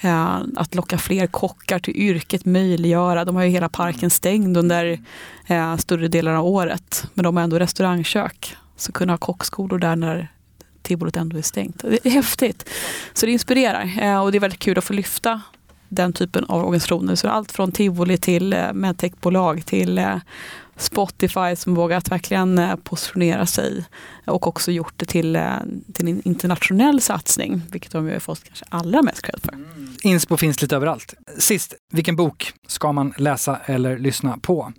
[0.00, 3.24] eh, att locka fler kockar till yrket, möjliggöra.
[3.24, 4.98] De har ju hela parken stängd under
[5.46, 8.56] eh, större delar av året, men de har ändå restaurangkök.
[8.76, 10.28] Så kunna ha kockskolor där när
[10.82, 11.78] tivolit ändå är stängt.
[11.78, 12.70] Det är häftigt.
[13.12, 15.40] Så det inspirerar eh, och det är väldigt kul att få lyfta
[15.88, 17.14] den typen av organisationer.
[17.14, 20.16] Så allt från tivoli till eh, medtechbolag till eh,
[20.76, 23.84] Spotify som vågat verkligen eh, positionera sig
[24.24, 25.52] och också gjort det till, eh,
[25.92, 29.52] till en internationell satsning, vilket de har fått kanske allra mest cred för.
[29.52, 29.96] Mm.
[30.02, 31.14] Inspo finns lite överallt.
[31.38, 34.72] Sist, vilken bok ska man läsa eller lyssna på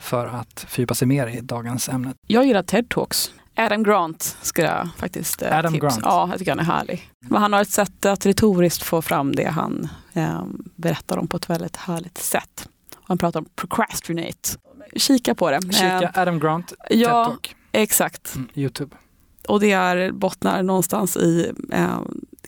[0.00, 2.14] för att fördjupa sig mer i dagens ämne?
[2.26, 3.32] Jag gillar TED Talks.
[3.56, 5.86] Adam Grant ska jag faktiskt eh, Adam tipsa.
[5.86, 6.00] Grant.
[6.04, 7.08] Ja, jag tycker han är härlig.
[7.20, 10.44] Men han har ett sätt att retoriskt få fram det han eh,
[10.76, 12.68] berättar om på ett väldigt härligt sätt.
[13.02, 14.58] Han pratar om procrastinate
[14.96, 15.60] kika på det.
[15.72, 17.54] Kika eh, Adam Grant, ja, TED-talk.
[17.72, 18.34] Exakt.
[18.34, 18.96] Mm, Youtube.
[19.48, 22.00] Och det är, bottnar någonstans i eh,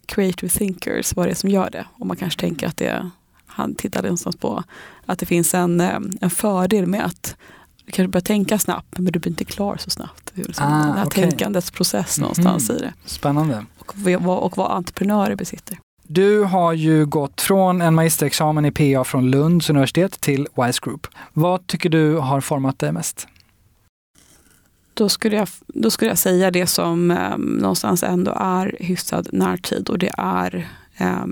[0.06, 1.86] creative thinkers, vad det är som gör det.
[1.92, 3.10] Och man kanske tänker att det,
[3.46, 4.62] han tittade någonstans på
[5.06, 7.36] att det finns en, eh, en fördel med att
[7.84, 10.32] du kanske börjar tänka snabbt men du blir inte klar så snabbt.
[10.34, 11.24] Det är liksom ah, den här okay.
[11.24, 12.82] tänkandets process någonstans mm.
[12.82, 12.92] i det.
[13.04, 13.66] Spännande.
[13.78, 13.94] Och,
[14.26, 15.78] och, och vad entreprenörer besitter.
[16.06, 21.06] Du har ju gått från en magisterexamen i PA från Lunds universitet till Wise Group.
[21.32, 23.28] Vad tycker du har format dig mest?
[24.94, 29.88] Då skulle jag, då skulle jag säga det som eh, någonstans ändå är hyfsad närtid
[29.90, 31.24] och det är eh,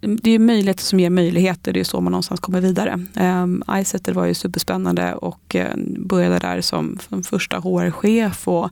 [0.00, 3.06] det är möjligheter som ger möjligheter, det är så man någonstans kommer vidare.
[3.14, 8.70] Ehm, um, Icetter var ju superspännande och eh, började där som, som första HR-chef och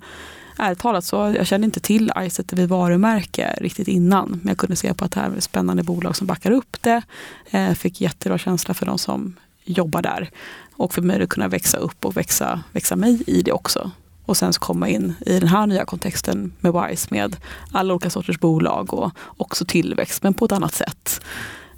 [0.59, 4.29] ärligt talat så jag kände inte till Iset vid varumärke riktigt innan.
[4.29, 6.77] Men jag kunde se på att det här är ett spännande bolag som backar upp
[6.81, 7.03] det.
[7.51, 10.31] Eh, fick jättebra känsla för de som jobbar där.
[10.77, 13.91] Och för mig att kunna växa upp och växa, växa mig i det också.
[14.25, 17.37] Och sen så komma in i den här nya kontexten med WISE med
[17.73, 21.25] alla olika sorters bolag och också tillväxt men på ett annat sätt.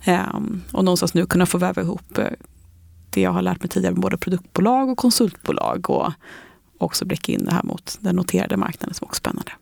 [0.07, 2.29] Um, och någonstans nu kunna få väva ihop eh,
[3.11, 6.13] det jag har lärt mig tidigare med både produktbolag och konsultbolag och
[6.79, 9.53] också blicka in det här mot den noterade marknaden som också spännande.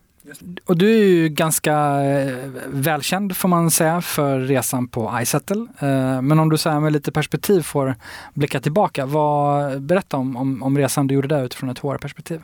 [0.65, 5.67] Och du är ju ganska eh, välkänd får man säga för resan på iSettle.
[5.79, 7.95] Eh, men om du så här med lite perspektiv får
[8.35, 12.43] blicka tillbaka, vad, berätta om, om, om resan du gjorde där utifrån ett HR-perspektiv.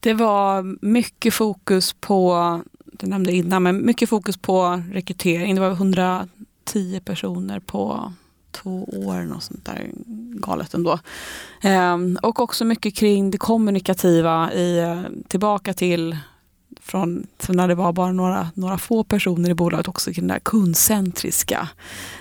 [0.00, 5.54] Det var mycket fokus på, du nämnde innan, men mycket fokus på rekrytering.
[5.54, 8.12] Det var 110 personer på
[8.52, 9.90] två år, och sånt där
[10.34, 10.98] galet ändå.
[11.62, 16.16] Ehm, och också mycket kring det kommunikativa, i, tillbaka till
[16.80, 20.40] från när det var bara några, några få personer i bolaget också kring det där
[20.40, 21.68] kundcentriska.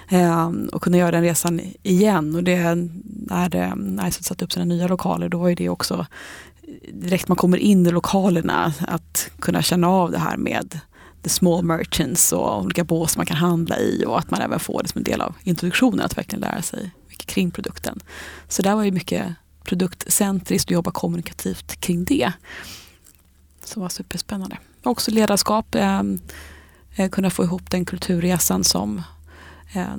[0.10, 2.36] Ehm, och kunna göra den resan igen.
[2.36, 2.76] Och det,
[3.06, 6.06] när Nice satte upp sina nya lokaler då var det också
[6.94, 10.80] direkt man kommer in i lokalerna att kunna känna av det här med
[11.22, 14.84] the small merchants och olika bås man kan handla i och att man även får
[14.84, 18.00] det som en del av introduktionen att verkligen lära sig mycket kring produkten.
[18.48, 22.32] Så där var ju mycket produktcentriskt och jobba kommunikativt kring det.
[23.64, 24.58] Så det var superspännande.
[24.84, 26.02] Också ledarskap, eh,
[26.96, 29.02] eh, kunna få ihop den kulturresan som
[29.74, 29.96] eh,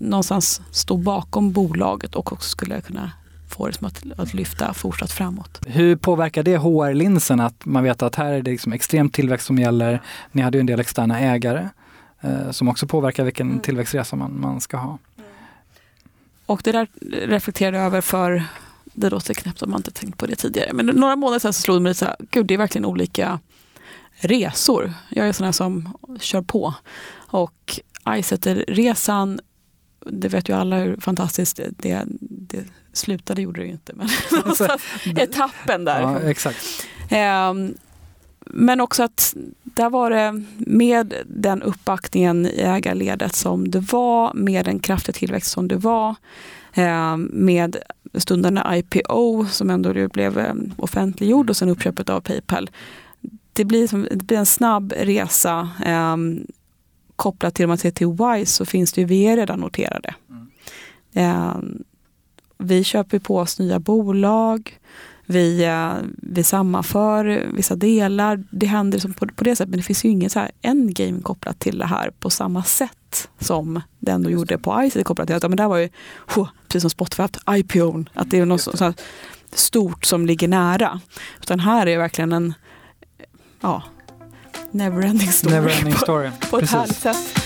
[0.00, 3.10] någonstans stod bakom bolaget och också skulle kunna
[3.54, 5.60] få det som att, att lyfta fortsatt framåt.
[5.66, 9.58] Hur påverkar det HR-linsen att man vet att här är det liksom extrem tillväxt som
[9.58, 10.02] gäller?
[10.32, 11.68] Ni hade ju en del externa ägare
[12.20, 13.60] eh, som också påverkar vilken mm.
[13.60, 14.98] tillväxtresa man, man ska ha.
[16.46, 16.88] Och det där
[17.26, 18.44] reflekterade jag över för,
[18.84, 21.62] det låter knäppt om man inte tänkt på det tidigare, men några månader sedan så
[21.62, 23.40] slog det mig så här, gud det är verkligen olika
[24.12, 24.92] resor.
[25.08, 26.74] Jag är sån här som kör på.
[27.14, 27.80] Och
[28.18, 29.40] Icetter-resan
[30.06, 34.08] det vet ju alla hur fantastiskt det, det slutade, gjorde det ju inte, men
[34.44, 34.76] alltså,
[35.16, 36.00] etappen där.
[36.00, 36.86] Ja, exakt.
[37.50, 37.74] Um,
[38.46, 39.34] men också att
[39.64, 45.50] där var det med den uppbackningen i ägarledet som det var, med den kraftiga tillväxt
[45.50, 46.14] som det var,
[46.74, 47.76] eh, med
[48.14, 52.70] stundande IPO som ändå blev eh, offentliggjord och sen uppköpet av Paypal.
[53.52, 56.16] Det blir, som, det blir en snabb resa eh,
[57.16, 60.14] kopplat till, om man ser till WISE så finns det ju, vi är redan noterade.
[60.30, 60.50] Mm.
[61.14, 61.56] Eh,
[62.58, 64.78] vi köper på oss nya bolag,
[65.26, 68.44] vi, eh, vi sammanför vissa delar.
[68.50, 71.20] Det händer som på, på det sättet men det finns ju ingen så här endgame
[71.22, 75.36] kopplat till det här på samma sätt som det ändå gjorde på ICE kopplat till
[75.36, 75.88] att men där var ju,
[76.36, 78.92] oh, precis som Spotify, att IPO, att det är något så, så
[79.54, 81.00] stort som ligger nära.
[81.40, 82.54] Utan här är verkligen en
[83.60, 83.82] ja,
[84.70, 86.30] neverending story, never story.
[86.40, 87.41] på, på ett härligt sätt.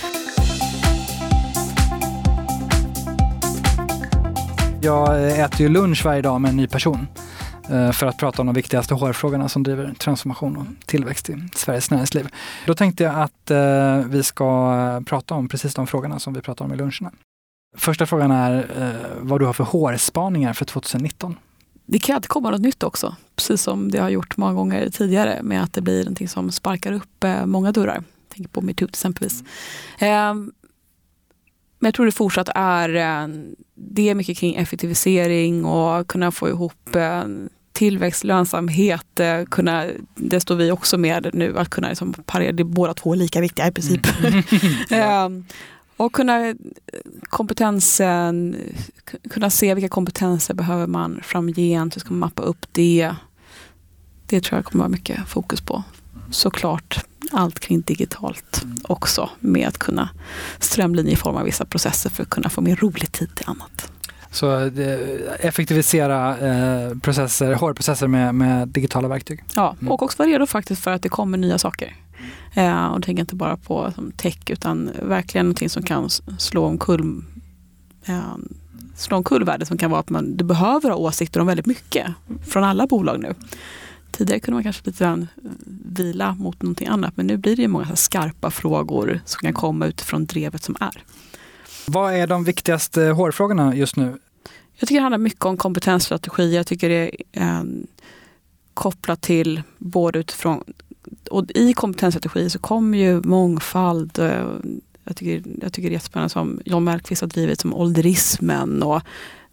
[4.80, 7.06] Jag äter ju lunch varje dag med en ny person
[7.70, 11.90] eh, för att prata om de viktigaste HR-frågorna som driver transformation och tillväxt i Sveriges
[11.90, 12.28] näringsliv.
[12.66, 16.64] Då tänkte jag att eh, vi ska prata om precis de frågorna som vi pratar
[16.64, 17.12] om i luncherna.
[17.76, 21.36] Första frågan är eh, vad du har för HR-spaningar för 2019?
[21.88, 23.16] det kan alltid komma något nytt också.
[23.36, 26.92] Precis som det har gjort många gånger tidigare med att det blir någonting som sparkar
[26.92, 28.02] upp många dörrar.
[28.34, 29.44] Tänk på metoo exempelvis.
[29.98, 30.52] Mm.
[31.86, 33.28] Men jag tror det fortsatt är, eh,
[33.74, 37.24] det är mycket kring effektivisering och kunna få ihop eh,
[37.72, 42.62] tillväxt, lönsamhet, eh, kunna, det står vi också med nu, att kunna liksom parera, det
[42.62, 44.00] är båda två lika viktiga i princip.
[44.24, 44.42] Mm.
[44.90, 45.44] Ehm,
[45.96, 46.54] och kunna
[47.22, 48.56] kompetensen,
[49.30, 53.14] kunna se vilka kompetenser behöver man framgent, hur ska man mappa upp det.
[54.26, 55.82] Det tror jag kommer vara mycket fokus på.
[56.30, 60.08] Såklart allt kring digitalt också med att kunna
[60.58, 63.92] strömlinjeforma vissa processer för att kunna få mer rolig tid till annat.
[64.30, 64.70] Så
[65.40, 69.44] effektivisera eh, processer, HR-processer med, med, digitala verktyg?
[69.54, 69.92] Ja, mm.
[69.92, 71.96] och också vara redo faktiskt för att det kommer nya saker.
[72.54, 77.22] Eh, och tänker inte bara på som tech utan verkligen någonting som kan slå omkull
[78.06, 78.36] eh,
[78.96, 82.06] slå omkull världen som kan vara att man, du behöver ha åsikter om väldigt mycket
[82.46, 83.34] från alla bolag nu.
[84.16, 85.50] Tidigare kunde man kanske lite grann eh,
[85.96, 90.26] vila mot någonting annat men nu blir det många skarpa frågor som kan komma utifrån
[90.26, 91.02] drevet som är.
[91.86, 94.18] Vad är de viktigaste hårfrågorna just nu?
[94.74, 96.54] Jag tycker det handlar mycket om kompetensstrategi.
[96.56, 97.64] Jag tycker det är eh,
[98.74, 100.64] kopplat till både utifrån
[101.30, 104.18] och i kompetensstrategi så kommer ju mångfald.
[104.18, 104.46] Eh,
[105.04, 108.82] jag tycker, jag tycker det är jättespännande som John Mellqvist har drivit som ålderismen.
[108.82, 109.02] Och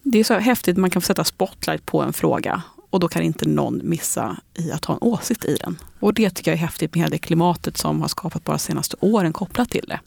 [0.04, 3.24] det är så häftigt, man kan få sätta spotlight på en fråga och då kan
[3.24, 5.78] inte någon missa i att ha en åsikt i den.
[6.00, 8.60] Och det tycker jag är häftigt med hela det klimatet som har skapat bara de
[8.60, 10.00] senaste åren kopplat till det.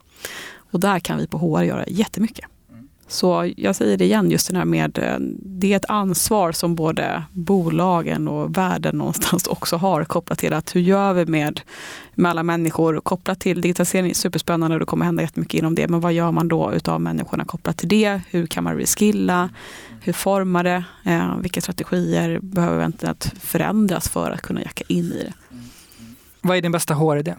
[0.70, 2.44] Och där kan vi på HR göra jättemycket.
[3.08, 6.74] Så jag säger det igen, just det här med eh, det är ett ansvar som
[6.74, 11.60] både bolagen och världen någonstans också har kopplat till att hur gör vi med,
[12.14, 15.88] med alla människor kopplat till digitalisering är superspännande och det kommer hända jättemycket inom det.
[15.88, 18.20] Men vad gör man då utav människorna kopplat till det?
[18.30, 19.50] Hur kan man reskilla?
[20.00, 20.84] Hur formar det?
[21.04, 25.32] Eh, vilka strategier behöver eventuellt förändras för att kunna jacka in i det?
[26.40, 27.34] Vad är din bästa HR-idé?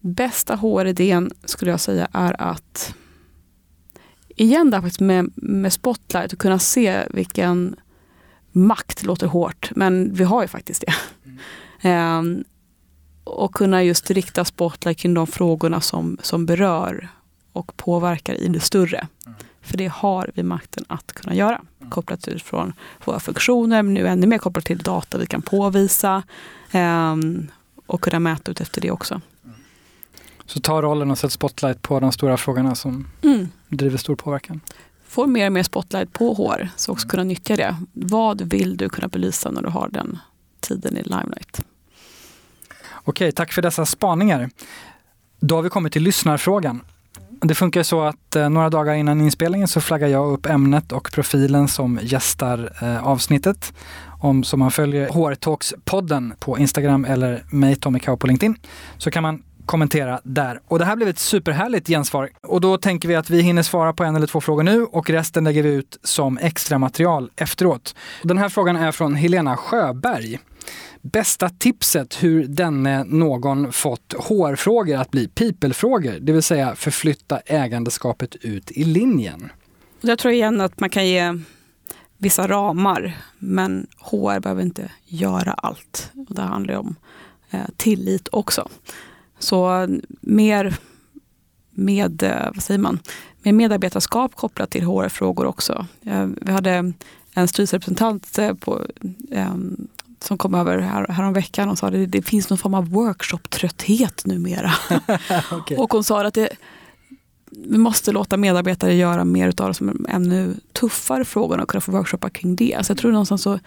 [0.00, 2.94] Bästa HR-idén skulle jag säga är att
[4.42, 7.76] igen där faktiskt med, med Spotlight och kunna se vilken
[8.52, 10.94] makt låter hårt, men vi har ju faktiskt det.
[11.82, 12.18] Mm.
[12.18, 12.44] um,
[13.24, 17.08] och kunna just rikta Spotlight kring de frågorna som, som berör
[17.52, 19.06] och påverkar i det större.
[19.26, 19.38] Mm.
[19.60, 21.60] För det har vi makten att kunna göra.
[21.80, 21.90] Mm.
[21.90, 22.72] Kopplat utifrån
[23.04, 26.22] våra funktioner, men nu ännu mer kopplat till data vi kan påvisa.
[26.74, 27.48] Um,
[27.86, 29.20] och kunna mäta ut efter det också.
[30.52, 33.48] Så ta rollen och sätt spotlight på de stora frågorna som mm.
[33.68, 34.60] driver stor påverkan.
[35.08, 37.76] Få mer och mer spotlight på HR, så också kunna nyttja det.
[37.92, 40.18] Vad vill du kunna belysa när du har den
[40.60, 41.60] tiden i limelight?
[43.04, 44.50] Okej, tack för dessa spaningar.
[45.40, 46.80] Då har vi kommit till lyssnarfrågan.
[47.40, 51.12] Det funkar så att eh, några dagar innan inspelningen så flaggar jag upp ämnet och
[51.12, 53.72] profilen som gästar eh, avsnittet.
[54.20, 58.56] Om som man följer HR Talks-podden på Instagram eller mig, Tommy Kau på LinkedIn,
[58.98, 60.60] så kan man kommentera där.
[60.68, 62.30] Och det här blev ett superhärligt gensvar.
[62.42, 65.10] Och då tänker vi att vi hinner svara på en eller två frågor nu och
[65.10, 67.94] resten lägger vi ut som extra material efteråt.
[68.22, 70.38] Den här frågan är från Helena Sjöberg.
[71.02, 78.36] Bästa tipset hur denne någon fått HR-frågor att bli people-frågor, det vill säga förflytta ägandeskapet
[78.40, 79.50] ut i linjen.
[80.00, 81.38] Jag tror igen att man kan ge
[82.18, 86.10] vissa ramar, men HR behöver inte göra allt.
[86.28, 86.96] Och det handlar om
[87.50, 88.68] eh, tillit också.
[89.42, 89.88] Så
[90.20, 90.76] mer
[91.70, 92.98] med, eh, vad säger man,
[93.42, 95.86] med medarbetarskap kopplat till HR-frågor också.
[96.40, 96.92] Vi hade
[97.34, 98.86] en styrelserepresentant eh, på,
[100.20, 102.88] som kom över här, här veckan och sa att det, det finns någon form av
[102.88, 104.72] workshop-trötthet numera.
[105.52, 105.76] okay.
[105.76, 106.48] Och hon sa att det,
[107.50, 111.92] vi måste låta medarbetare göra mer av det som ännu tuffare frågor och kunna få
[111.92, 112.78] workshoppa kring det.
[112.82, 113.60] Så jag tror någonstans att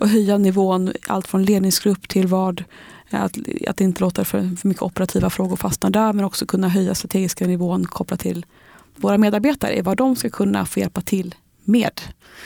[0.00, 2.64] höja nivån, allt från ledningsgrupp till vad
[3.10, 6.94] att, att inte låta för, för mycket operativa frågor fastna där men också kunna höja
[6.94, 8.46] strategiska nivån kopplat till
[8.96, 11.34] våra medarbetare, vad de ska kunna få hjälpa till
[11.64, 12.00] med.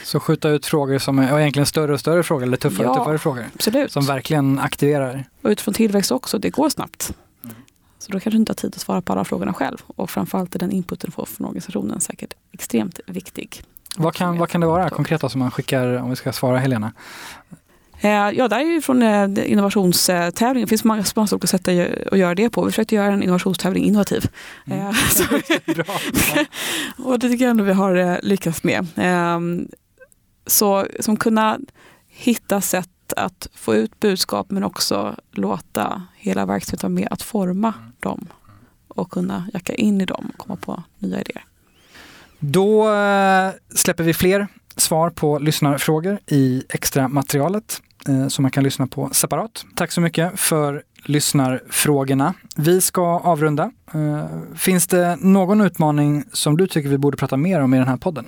[0.05, 3.19] Så skjuta ut frågor som är egentligen större och större frågor eller tuffare och tuffare
[3.19, 3.47] frågor?
[3.55, 3.93] Absolut.
[3.93, 5.25] Som verkligen aktiverar?
[5.43, 7.15] Och utifrån tillväxt också, det går snabbt.
[7.45, 7.57] Mm.
[7.99, 9.79] Så då kanske du inte har tid att svara på alla frågorna själv.
[9.87, 13.63] Och framförallt är den inputen du får från organisationen säkert extremt viktig.
[13.97, 16.93] Vad kan, vad kan det vara konkret som man skickar, om vi ska svara Helena?
[18.05, 20.67] Eh, ja, det är ju från eh, innovationstävlingen.
[20.67, 21.69] Det finns många olika sätt
[22.13, 22.65] att göra det på.
[22.65, 24.31] Vi försökte göra en innovationstävling innovativ.
[24.67, 24.79] Mm.
[24.79, 24.95] Eh,
[25.75, 25.85] Bra.
[27.05, 28.87] och det tycker jag ändå vi har lyckats med.
[28.97, 29.69] Ehm,
[30.47, 31.59] så som kunna
[32.09, 37.75] hitta sätt att få ut budskap men också låta hela verksamheten vara med att forma
[37.79, 37.93] mm.
[38.01, 38.27] dem
[38.89, 41.45] och kunna jacka in i dem och komma på nya idéer.
[42.39, 42.89] Då
[43.75, 49.11] släpper vi fler svar på lyssnarfrågor i extra materialet eh, som man kan lyssna på
[49.13, 49.65] separat.
[49.77, 52.35] Tack så mycket för lyssnarfrågorna.
[52.57, 53.71] Vi ska avrunda.
[53.95, 57.89] Eh, finns det någon utmaning som du tycker vi borde prata mer om i den
[57.89, 58.25] här podden?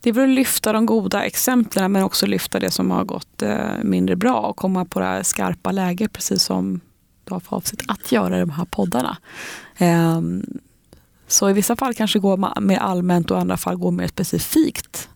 [0.00, 3.42] Det är väl att lyfta de goda exemplen men också lyfta det som har gått
[3.42, 6.80] eh, mindre bra och komma på det här skarpa läget precis som
[7.24, 9.16] du har för avsikt att göra i de här poddarna.
[9.78, 10.44] Ehm,
[11.26, 15.08] så i vissa fall kanske gå mer allmänt och i andra fall gå mer specifikt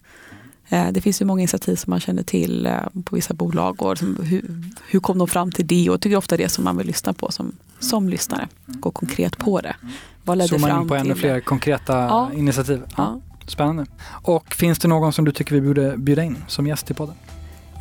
[0.72, 3.82] det finns ju många initiativ som man känner till eh, på vissa bolag.
[3.82, 5.88] Och hur, hur kom de fram till det?
[5.88, 8.48] Och jag tycker ofta det som man vill lyssna på som, som lyssnare.
[8.66, 9.76] Gå konkret på det.
[10.24, 12.30] Vad ledde Zooma fram in på ännu fler konkreta ja.
[12.36, 12.82] initiativ.
[12.96, 13.20] Ja.
[13.46, 13.86] Spännande.
[14.22, 17.14] Och finns det någon som du tycker vi borde bjuda in som gäst i podden?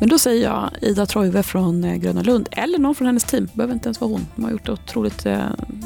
[0.00, 3.48] Men då säger jag Ida Trojve från eh, Gröna Lund eller någon från hennes team.
[3.54, 4.26] behöver inte ens vara hon.
[4.36, 5.26] De har gjort otroligt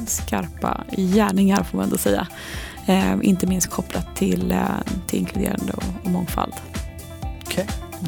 [0.06, 2.26] skarpa gärningar får man ändå säga.
[3.22, 4.54] inte minst kopplat till,
[5.06, 6.52] till inkluderande och, och mångfald.
[7.46, 7.64] Okay.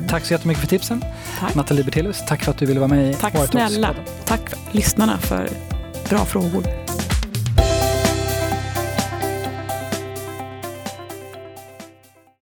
[0.09, 1.05] Tack så jättemycket för tipsen.
[1.41, 1.55] Tack.
[1.55, 3.95] Nathalie Bertelius, tack för att du ville vara med i Tack snälla.
[4.25, 4.41] Tack
[4.73, 5.49] lyssnarna för
[6.09, 6.65] bra frågor.